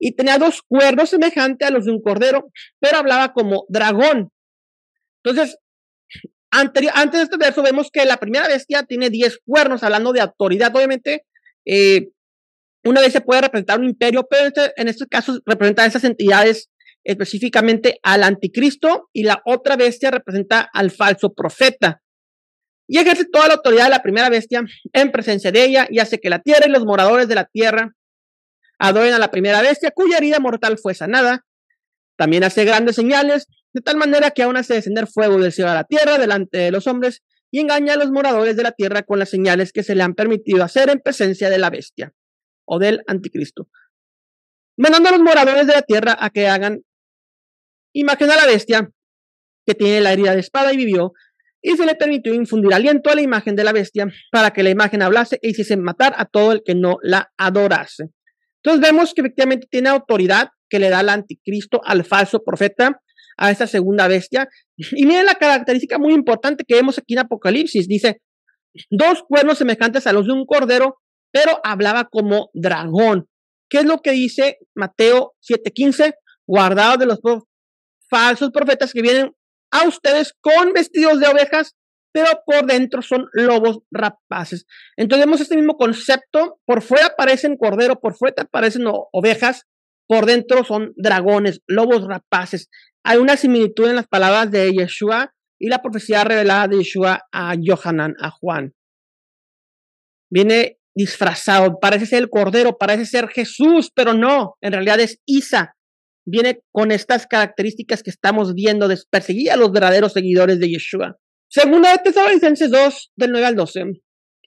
y 0.00 0.16
tenía 0.16 0.38
dos 0.38 0.62
cuernos 0.62 1.10
semejantes 1.10 1.68
a 1.68 1.70
los 1.70 1.84
de 1.84 1.92
un 1.92 2.00
cordero, 2.00 2.50
pero 2.80 2.96
hablaba 2.96 3.34
como 3.34 3.66
dragón. 3.68 4.30
Entonces, 5.24 5.56
antes 6.50 6.82
de 7.12 7.22
este 7.22 7.36
verso 7.38 7.62
vemos 7.62 7.90
que 7.90 8.04
la 8.04 8.18
primera 8.18 8.46
bestia 8.46 8.82
tiene 8.82 9.10
diez 9.10 9.38
cuernos, 9.44 9.82
hablando 9.82 10.12
de 10.12 10.20
autoridad. 10.20 10.74
Obviamente, 10.74 11.24
eh, 11.64 12.08
una 12.84 13.00
vez 13.00 13.12
se 13.12 13.20
puede 13.20 13.42
representar 13.42 13.78
un 13.78 13.86
imperio, 13.86 14.26
pero 14.28 14.46
este, 14.46 14.72
en 14.76 14.88
este 14.88 15.06
caso 15.06 15.40
representa 15.46 15.84
a 15.84 15.86
esas 15.86 16.04
entidades 16.04 16.68
específicamente 17.04 17.98
al 18.02 18.22
anticristo 18.22 19.08
y 19.12 19.24
la 19.24 19.42
otra 19.44 19.76
bestia 19.76 20.10
representa 20.10 20.68
al 20.72 20.90
falso 20.90 21.32
profeta. 21.32 22.02
Y 22.88 22.98
ejerce 22.98 23.24
toda 23.24 23.48
la 23.48 23.54
autoridad 23.54 23.84
de 23.84 23.90
la 23.90 24.02
primera 24.02 24.28
bestia 24.28 24.62
en 24.92 25.10
presencia 25.10 25.50
de 25.50 25.64
ella 25.64 25.86
y 25.88 26.00
hace 26.00 26.20
que 26.20 26.28
la 26.28 26.40
tierra 26.40 26.66
y 26.66 26.70
los 26.70 26.84
moradores 26.84 27.28
de 27.28 27.34
la 27.34 27.46
tierra 27.46 27.92
adoren 28.78 29.14
a 29.14 29.18
la 29.18 29.30
primera 29.30 29.62
bestia, 29.62 29.92
cuya 29.92 30.18
herida 30.18 30.40
mortal 30.40 30.76
fue 30.76 30.94
sanada. 30.94 31.44
También 32.16 32.44
hace 32.44 32.64
grandes 32.64 32.96
señales, 32.96 33.46
de 33.72 33.80
tal 33.80 33.96
manera 33.96 34.30
que 34.30 34.42
aún 34.42 34.56
hace 34.56 34.74
descender 34.74 35.06
fuego 35.06 35.38
del 35.38 35.52
cielo 35.52 35.70
a 35.70 35.74
la 35.74 35.84
tierra 35.84 36.18
delante 36.18 36.58
de 36.58 36.70
los 36.70 36.86
hombres 36.86 37.22
y 37.50 37.60
engaña 37.60 37.94
a 37.94 37.96
los 37.96 38.10
moradores 38.10 38.56
de 38.56 38.62
la 38.62 38.72
tierra 38.72 39.02
con 39.02 39.18
las 39.18 39.30
señales 39.30 39.72
que 39.72 39.82
se 39.82 39.94
le 39.94 40.02
han 40.02 40.14
permitido 40.14 40.64
hacer 40.64 40.90
en 40.90 41.00
presencia 41.00 41.50
de 41.50 41.58
la 41.58 41.70
bestia 41.70 42.12
o 42.66 42.78
del 42.78 43.02
anticristo. 43.06 43.68
Mandando 44.76 45.10
a 45.10 45.12
los 45.12 45.20
moradores 45.20 45.66
de 45.66 45.74
la 45.74 45.82
tierra 45.82 46.16
a 46.18 46.30
que 46.30 46.48
hagan 46.48 46.80
imagen 47.92 48.30
a 48.30 48.36
la 48.36 48.46
bestia 48.46 48.90
que 49.66 49.74
tiene 49.74 50.00
la 50.00 50.12
herida 50.12 50.34
de 50.34 50.40
espada 50.40 50.72
y 50.72 50.76
vivió, 50.76 51.12
y 51.62 51.76
se 51.76 51.86
le 51.86 51.94
permitió 51.94 52.34
infundir 52.34 52.74
aliento 52.74 53.10
a 53.10 53.14
la 53.14 53.22
imagen 53.22 53.54
de 53.54 53.62
la 53.62 53.72
bestia 53.72 54.08
para 54.32 54.50
que 54.50 54.64
la 54.64 54.70
imagen 54.70 55.02
hablase 55.02 55.38
e 55.42 55.50
hiciese 55.50 55.76
matar 55.76 56.14
a 56.16 56.24
todo 56.24 56.52
el 56.52 56.62
que 56.64 56.74
no 56.74 56.98
la 57.02 57.32
adorase. 57.36 58.10
Entonces 58.62 58.80
vemos 58.80 59.14
que 59.14 59.20
efectivamente 59.20 59.68
tiene 59.70 59.88
autoridad 59.88 60.48
que 60.68 60.78
le 60.78 60.90
da 60.90 61.00
el 61.00 61.08
anticristo 61.08 61.80
al 61.84 62.04
falso 62.04 62.42
profeta, 62.42 63.01
a 63.36 63.50
esa 63.50 63.66
segunda 63.66 64.08
bestia. 64.08 64.48
Y 64.76 65.06
miren 65.06 65.26
la 65.26 65.34
característica 65.34 65.98
muy 65.98 66.12
importante 66.14 66.64
que 66.66 66.74
vemos 66.74 66.98
aquí 66.98 67.14
en 67.14 67.20
Apocalipsis. 67.20 67.88
Dice, 67.88 68.20
dos 68.90 69.22
cuernos 69.28 69.58
semejantes 69.58 70.06
a 70.06 70.12
los 70.12 70.26
de 70.26 70.32
un 70.32 70.46
cordero, 70.46 70.96
pero 71.32 71.60
hablaba 71.64 72.08
como 72.10 72.50
dragón. 72.52 73.28
¿Qué 73.68 73.78
es 73.78 73.84
lo 73.84 73.98
que 74.02 74.12
dice 74.12 74.58
Mateo 74.74 75.34
7:15? 75.40 76.14
Guardados 76.46 76.98
de 76.98 77.06
los 77.06 77.20
falsos 78.10 78.50
profetas 78.50 78.92
que 78.92 79.00
vienen 79.00 79.32
a 79.70 79.88
ustedes 79.88 80.34
con 80.40 80.72
vestidos 80.74 81.18
de 81.20 81.28
ovejas, 81.28 81.74
pero 82.12 82.28
por 82.44 82.66
dentro 82.66 83.00
son 83.00 83.26
lobos 83.32 83.78
rapaces. 83.90 84.66
Entonces 84.96 85.26
vemos 85.26 85.40
este 85.40 85.56
mismo 85.56 85.78
concepto, 85.78 86.60
por 86.66 86.82
fuera 86.82 87.14
parecen 87.16 87.56
cordero, 87.56 87.98
por 87.98 88.14
fuera 88.14 88.44
parecen 88.44 88.84
ovejas, 89.12 89.64
por 90.06 90.26
dentro 90.26 90.64
son 90.64 90.92
dragones, 90.96 91.62
lobos 91.66 92.06
rapaces. 92.06 92.68
Hay 93.04 93.18
una 93.18 93.36
similitud 93.36 93.88
en 93.88 93.96
las 93.96 94.06
palabras 94.06 94.50
de 94.50 94.72
Yeshua 94.72 95.34
y 95.58 95.68
la 95.68 95.82
profecía 95.82 96.24
revelada 96.24 96.68
de 96.68 96.78
Yeshua 96.78 97.26
a 97.32 97.54
Johanan, 97.62 98.14
a 98.20 98.30
Juan. 98.30 98.74
Viene 100.30 100.78
disfrazado, 100.94 101.78
parece 101.80 102.06
ser 102.06 102.22
el 102.22 102.30
cordero, 102.30 102.78
parece 102.78 103.06
ser 103.06 103.28
Jesús, 103.28 103.90
pero 103.94 104.14
no, 104.14 104.56
en 104.60 104.72
realidad 104.72 105.00
es 105.00 105.18
Isa. 105.26 105.74
Viene 106.24 106.60
con 106.70 106.92
estas 106.92 107.26
características 107.26 108.02
que 108.02 108.10
estamos 108.10 108.54
viendo 108.54 108.86
de 108.86 108.98
a 109.50 109.56
los 109.56 109.72
verdaderos 109.72 110.12
seguidores 110.12 110.60
de 110.60 110.70
Yeshua. 110.70 111.16
Segunda 111.48 111.90
de 111.92 111.98
Tesalonicenses 111.98 112.70
2, 112.70 113.12
del 113.16 113.32
9 113.32 113.46
al 113.46 113.56
12. 113.56 113.84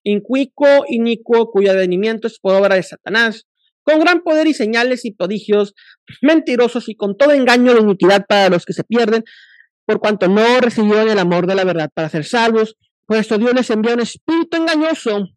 Incuico, 0.03 0.85
inicuo, 0.87 1.51
cuyo 1.51 1.71
advenimiento 1.71 2.27
es 2.27 2.39
por 2.39 2.55
obra 2.55 2.75
de 2.75 2.83
Satanás, 2.83 3.45
con 3.85 3.99
gran 3.99 4.21
poder 4.21 4.47
y 4.47 4.53
señales 4.53 5.05
y 5.05 5.11
prodigios, 5.11 5.73
mentirosos 6.21 6.89
y 6.89 6.95
con 6.95 7.15
todo 7.15 7.31
engaño 7.31 7.73
de 7.73 7.81
iniquidad 7.81 8.25
para 8.27 8.49
los 8.49 8.65
que 8.65 8.73
se 8.73 8.83
pierden, 8.83 9.23
por 9.85 9.99
cuanto 9.99 10.27
no 10.27 10.59
recibieron 10.59 11.07
el 11.07 11.19
amor 11.19 11.47
de 11.47 11.55
la 11.55 11.63
verdad 11.63 11.89
para 11.93 12.09
ser 12.09 12.25
salvos, 12.25 12.75
pues 13.05 13.21
esto 13.21 13.37
Dios 13.37 13.53
les 13.53 13.69
envió 13.69 13.93
un 13.93 14.01
espíritu 14.01 14.57
engañoso 14.57 15.27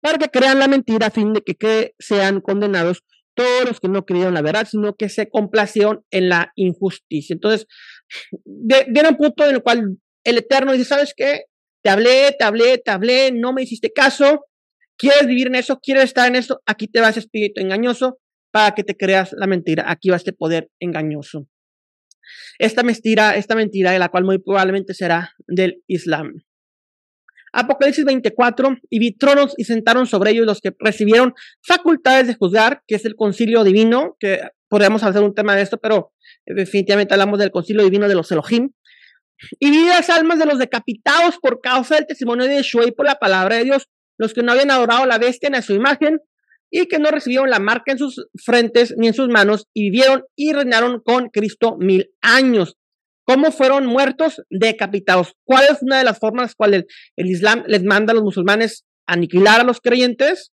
para 0.00 0.16
que 0.16 0.30
crean 0.30 0.58
la 0.58 0.68
mentira 0.68 1.08
a 1.08 1.10
fin 1.10 1.34
de 1.34 1.42
que, 1.42 1.94
sean 1.98 2.40
condenados 2.40 3.04
todos 3.34 3.66
los 3.66 3.80
que 3.80 3.88
no 3.88 4.04
creyeron 4.04 4.34
la 4.34 4.42
verdad, 4.42 4.66
sino 4.68 4.96
que 4.96 5.08
se 5.08 5.28
complacieron 5.28 6.04
en 6.10 6.28
la 6.28 6.52
injusticia. 6.56 7.34
Entonces, 7.34 7.66
viene 8.44 9.10
un 9.10 9.16
punto 9.16 9.46
en 9.46 9.56
el 9.56 9.62
cual 9.62 9.98
el 10.24 10.38
Eterno 10.38 10.72
dice, 10.72 10.86
¿sabes 10.86 11.12
qué? 11.16 11.42
Te 11.82 11.90
hablé, 11.90 12.34
te 12.36 12.44
hablé, 12.44 12.78
te 12.78 12.90
hablé, 12.90 13.30
no 13.32 13.52
me 13.52 13.62
hiciste 13.62 13.92
caso, 13.92 14.46
quieres 14.98 15.26
vivir 15.26 15.46
en 15.46 15.54
eso, 15.54 15.78
quieres 15.80 16.04
estar 16.04 16.28
en 16.28 16.36
eso, 16.36 16.60
aquí 16.66 16.88
te 16.88 17.00
va 17.00 17.08
ese 17.08 17.20
espíritu 17.20 17.60
engañoso 17.60 18.18
para 18.50 18.74
que 18.74 18.84
te 18.84 18.96
creas 18.96 19.32
la 19.32 19.46
mentira, 19.46 19.84
aquí 19.86 20.10
va 20.10 20.16
este 20.16 20.32
poder 20.32 20.70
engañoso. 20.80 21.48
Esta 22.58 22.82
mentira, 22.82 23.36
esta 23.36 23.54
mentira 23.54 23.92
de 23.92 23.98
la 23.98 24.08
cual 24.08 24.24
muy 24.24 24.38
probablemente 24.38 24.92
será 24.92 25.32
del 25.46 25.82
Islam. 25.86 26.42
Apocalipsis 27.52 28.04
24, 28.04 28.76
y 28.90 28.98
vi 28.98 29.16
tronos 29.16 29.54
y 29.56 29.64
sentaron 29.64 30.06
sobre 30.06 30.32
ellos 30.32 30.46
los 30.46 30.60
que 30.60 30.74
recibieron 30.78 31.32
facultades 31.62 32.26
de 32.26 32.34
juzgar, 32.34 32.82
que 32.86 32.96
es 32.96 33.04
el 33.06 33.16
concilio 33.16 33.64
divino, 33.64 34.16
que 34.20 34.42
podríamos 34.68 35.02
hacer 35.02 35.22
un 35.22 35.34
tema 35.34 35.56
de 35.56 35.62
esto, 35.62 35.78
pero 35.78 36.12
definitivamente 36.44 37.14
hablamos 37.14 37.38
del 37.38 37.50
concilio 37.50 37.82
divino 37.84 38.06
de 38.06 38.14
los 38.14 38.30
Elohim, 38.30 38.70
y 39.58 39.70
vi 39.70 39.86
las 39.86 40.10
almas 40.10 40.38
de 40.38 40.46
los 40.46 40.58
decapitados 40.58 41.38
por 41.38 41.60
causa 41.60 41.94
del 41.94 42.06
testimonio 42.06 42.46
de 42.46 42.56
Yeshua 42.56 42.86
y 42.86 42.90
por 42.90 43.06
la 43.06 43.18
palabra 43.18 43.56
de 43.56 43.64
Dios, 43.64 43.88
los 44.18 44.34
que 44.34 44.42
no 44.42 44.52
habían 44.52 44.70
adorado 44.70 45.04
a 45.04 45.06
la 45.06 45.18
bestia 45.18 45.48
a 45.52 45.62
su 45.62 45.72
imagen, 45.72 46.20
y 46.70 46.86
que 46.86 46.98
no 46.98 47.10
recibieron 47.10 47.48
la 47.48 47.60
marca 47.60 47.92
en 47.92 47.98
sus 47.98 48.26
frentes 48.44 48.94
ni 48.98 49.08
en 49.08 49.14
sus 49.14 49.28
manos, 49.28 49.66
y 49.72 49.84
vivieron 49.84 50.24
y 50.36 50.52
reinaron 50.52 51.00
con 51.02 51.30
Cristo 51.30 51.76
mil 51.78 52.10
años. 52.20 52.76
¿Cómo 53.24 53.52
fueron 53.52 53.86
muertos? 53.86 54.42
Decapitados. 54.50 55.34
¿Cuál 55.44 55.64
es 55.70 55.82
una 55.82 55.98
de 55.98 56.04
las 56.04 56.18
formas 56.18 56.54
cuales 56.54 56.80
el, 56.80 56.86
el 57.24 57.30
Islam 57.30 57.64
les 57.66 57.84
manda 57.84 58.12
a 58.12 58.14
los 58.14 58.24
musulmanes 58.24 58.84
aniquilar 59.06 59.60
a 59.60 59.64
los 59.64 59.80
creyentes, 59.80 60.50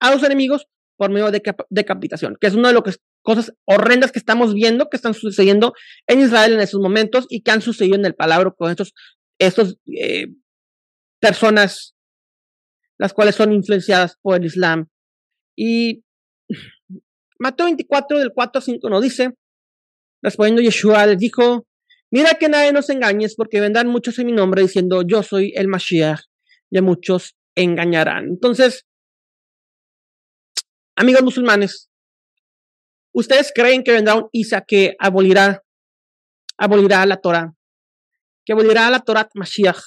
a 0.00 0.12
los 0.12 0.22
enemigos, 0.22 0.66
por 0.96 1.10
medio 1.10 1.30
de 1.30 1.42
decapitación? 1.70 2.36
Que 2.40 2.46
es 2.46 2.54
una 2.54 2.68
de 2.68 2.74
las 2.74 2.98
cosas 3.22 3.52
horrendas 3.64 4.12
que 4.12 4.20
estamos 4.20 4.54
viendo 4.54 4.88
que 4.88 4.96
están 4.96 5.14
sucediendo 5.14 5.72
en 6.06 6.20
Israel 6.20 6.52
en 6.52 6.60
esos 6.60 6.80
momentos 6.80 7.26
y 7.28 7.42
que 7.42 7.50
han 7.50 7.60
sucedido 7.60 7.96
en 7.96 8.06
el 8.06 8.14
palabra 8.14 8.52
con 8.56 8.70
estos, 8.70 8.92
estos 9.40 9.78
eh, 9.92 10.28
personas, 11.20 11.95
las 12.98 13.12
cuales 13.12 13.34
son 13.34 13.52
influenciadas 13.52 14.16
por 14.22 14.36
el 14.36 14.46
Islam. 14.46 14.88
Y 15.56 16.02
Mateo 17.38 17.66
24 17.66 18.18
del 18.18 18.32
4 18.34 18.58
a 18.58 18.62
5 18.62 18.90
nos 18.90 19.02
dice, 19.02 19.34
respondiendo 20.22 20.62
Yeshua, 20.62 21.06
les 21.06 21.18
dijo, 21.18 21.66
Mira 22.10 22.34
que 22.34 22.48
nadie 22.48 22.72
nos 22.72 22.88
engañes, 22.88 23.34
porque 23.34 23.60
vendrán 23.60 23.88
muchos 23.88 24.18
en 24.18 24.26
mi 24.26 24.32
nombre 24.32 24.62
diciendo, 24.62 25.02
yo 25.02 25.22
soy 25.22 25.52
el 25.56 25.68
Mashiach, 25.68 26.20
y 26.70 26.78
a 26.78 26.82
muchos 26.82 27.36
engañarán. 27.56 28.26
Entonces, 28.28 28.86
amigos 30.96 31.22
musulmanes, 31.22 31.90
¿ustedes 33.12 33.52
creen 33.54 33.82
que 33.82 33.92
vendrá 33.92 34.14
un 34.14 34.28
Isa 34.32 34.62
que 34.62 34.94
abolirá, 34.98 35.62
abolirá 36.56 37.04
la 37.06 37.16
Torah? 37.16 37.52
Que 38.44 38.52
abolirá 38.52 38.88
la 38.88 39.00
Torah 39.00 39.28
Mashiach, 39.34 39.80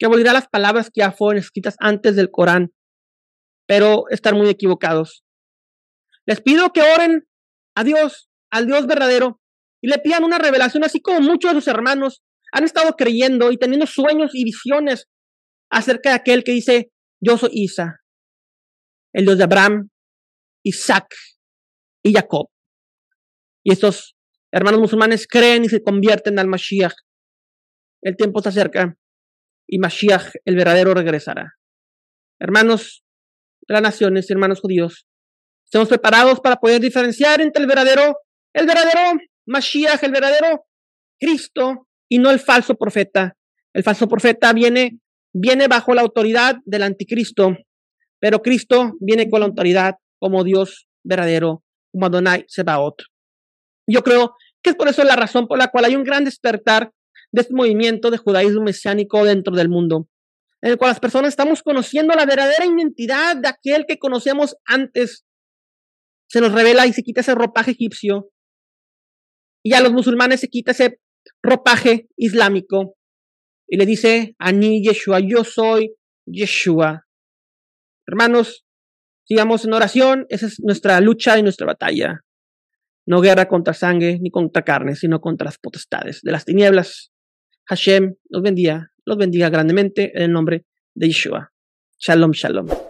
que 0.00 0.06
abolirá 0.06 0.32
las 0.32 0.48
palabras 0.48 0.86
que 0.86 1.02
ya 1.02 1.12
fueron 1.12 1.38
escritas 1.38 1.76
antes 1.78 2.16
del 2.16 2.30
Corán, 2.30 2.72
pero 3.68 4.04
están 4.08 4.34
muy 4.36 4.48
equivocados. 4.48 5.24
Les 6.26 6.40
pido 6.40 6.72
que 6.72 6.80
oren 6.80 7.28
a 7.76 7.84
Dios, 7.84 8.30
al 8.50 8.66
Dios 8.66 8.86
verdadero, 8.86 9.40
y 9.82 9.88
le 9.88 9.98
pidan 9.98 10.24
una 10.24 10.38
revelación, 10.38 10.84
así 10.84 11.02
como 11.02 11.20
muchos 11.20 11.52
de 11.52 11.60
sus 11.60 11.68
hermanos 11.68 12.22
han 12.50 12.64
estado 12.64 12.96
creyendo 12.96 13.52
y 13.52 13.58
teniendo 13.58 13.86
sueños 13.86 14.34
y 14.34 14.44
visiones 14.44 15.06
acerca 15.70 16.10
de 16.10 16.16
aquel 16.16 16.44
que 16.44 16.52
dice, 16.52 16.90
yo 17.22 17.36
soy 17.36 17.50
Isa, 17.52 18.00
el 19.12 19.26
Dios 19.26 19.36
de 19.36 19.44
Abraham, 19.44 19.90
Isaac 20.64 21.14
y 22.02 22.14
Jacob. 22.14 22.48
Y 23.62 23.72
estos 23.72 24.16
hermanos 24.50 24.80
musulmanes 24.80 25.26
creen 25.26 25.64
y 25.64 25.68
se 25.68 25.82
convierten 25.82 26.38
al 26.38 26.48
Mashiach. 26.48 26.94
El 28.02 28.16
tiempo 28.16 28.40
está 28.40 28.50
cerca 28.50 28.96
y 29.70 29.78
Mashiach, 29.78 30.32
el 30.44 30.56
verdadero, 30.56 30.94
regresará. 30.94 31.54
Hermanos 32.40 33.04
de 33.68 33.74
las 33.74 33.82
naciones 33.82 34.28
hermanos 34.28 34.60
judíos, 34.60 35.06
estamos 35.64 35.88
preparados 35.88 36.40
para 36.40 36.56
poder 36.56 36.80
diferenciar 36.80 37.40
entre 37.40 37.62
el 37.62 37.68
verdadero, 37.68 38.16
el 38.52 38.66
verdadero 38.66 39.20
Mashiach, 39.46 40.02
el 40.02 40.10
verdadero 40.10 40.66
Cristo, 41.20 41.86
y 42.10 42.18
no 42.18 42.30
el 42.32 42.40
falso 42.40 42.74
profeta. 42.74 43.36
El 43.72 43.84
falso 43.84 44.08
profeta 44.08 44.52
viene, 44.52 44.98
viene 45.32 45.68
bajo 45.68 45.94
la 45.94 46.02
autoridad 46.02 46.56
del 46.64 46.82
anticristo, 46.82 47.56
pero 48.18 48.42
Cristo 48.42 48.94
viene 49.00 49.30
con 49.30 49.40
la 49.40 49.46
autoridad 49.46 49.94
como 50.18 50.42
Dios 50.42 50.88
verdadero, 51.04 51.62
como 51.92 52.06
Adonai 52.06 52.44
Sebaot. 52.48 53.04
Yo 53.86 54.02
creo 54.02 54.34
que 54.62 54.70
es 54.70 54.76
por 54.76 54.88
eso 54.88 55.04
la 55.04 55.14
razón 55.14 55.46
por 55.46 55.58
la 55.58 55.68
cual 55.68 55.84
hay 55.84 55.94
un 55.94 56.02
gran 56.02 56.24
despertar 56.24 56.90
de 57.32 57.42
este 57.42 57.54
movimiento 57.54 58.10
de 58.10 58.18
judaísmo 58.18 58.62
mesiánico 58.62 59.24
dentro 59.24 59.54
del 59.54 59.68
mundo, 59.68 60.08
en 60.62 60.72
el 60.72 60.78
cual 60.78 60.90
las 60.90 61.00
personas 61.00 61.30
estamos 61.30 61.62
conociendo 61.62 62.14
la 62.14 62.26
verdadera 62.26 62.66
identidad 62.66 63.36
de 63.36 63.48
aquel 63.48 63.86
que 63.86 63.98
conocíamos 63.98 64.56
antes. 64.64 65.24
Se 66.28 66.40
nos 66.40 66.52
revela 66.52 66.86
y 66.86 66.92
se 66.92 67.02
quita 67.02 67.20
ese 67.20 67.34
ropaje 67.34 67.72
egipcio 67.72 68.30
y 69.62 69.74
a 69.74 69.80
los 69.80 69.92
musulmanes 69.92 70.40
se 70.40 70.48
quita 70.48 70.72
ese 70.72 71.00
ropaje 71.42 72.08
islámico 72.16 72.96
y 73.68 73.76
le 73.76 73.86
dice, 73.86 74.34
Ani 74.38 74.82
Yeshua, 74.82 75.20
yo 75.20 75.44
soy 75.44 75.94
Yeshua. 76.26 77.06
Hermanos, 78.06 78.64
sigamos 79.24 79.64
en 79.64 79.74
oración, 79.74 80.26
esa 80.28 80.46
es 80.46 80.60
nuestra 80.60 81.00
lucha 81.00 81.38
y 81.38 81.42
nuestra 81.42 81.66
batalla. 81.66 82.24
No 83.06 83.20
guerra 83.20 83.48
contra 83.48 83.74
sangre 83.74 84.18
ni 84.20 84.30
contra 84.30 84.62
carne, 84.62 84.96
sino 84.96 85.20
contra 85.20 85.44
las 85.44 85.58
potestades 85.58 86.20
de 86.22 86.32
las 86.32 86.44
tinieblas. 86.44 87.12
Hashem 87.70 88.16
los 88.28 88.42
bendiga, 88.42 88.90
los 89.04 89.16
bendiga 89.16 89.48
grandemente 89.48 90.10
en 90.16 90.24
el 90.24 90.32
nombre 90.32 90.64
de 90.92 91.06
Yeshua. 91.06 91.52
Shalom, 92.00 92.32
shalom. 92.32 92.89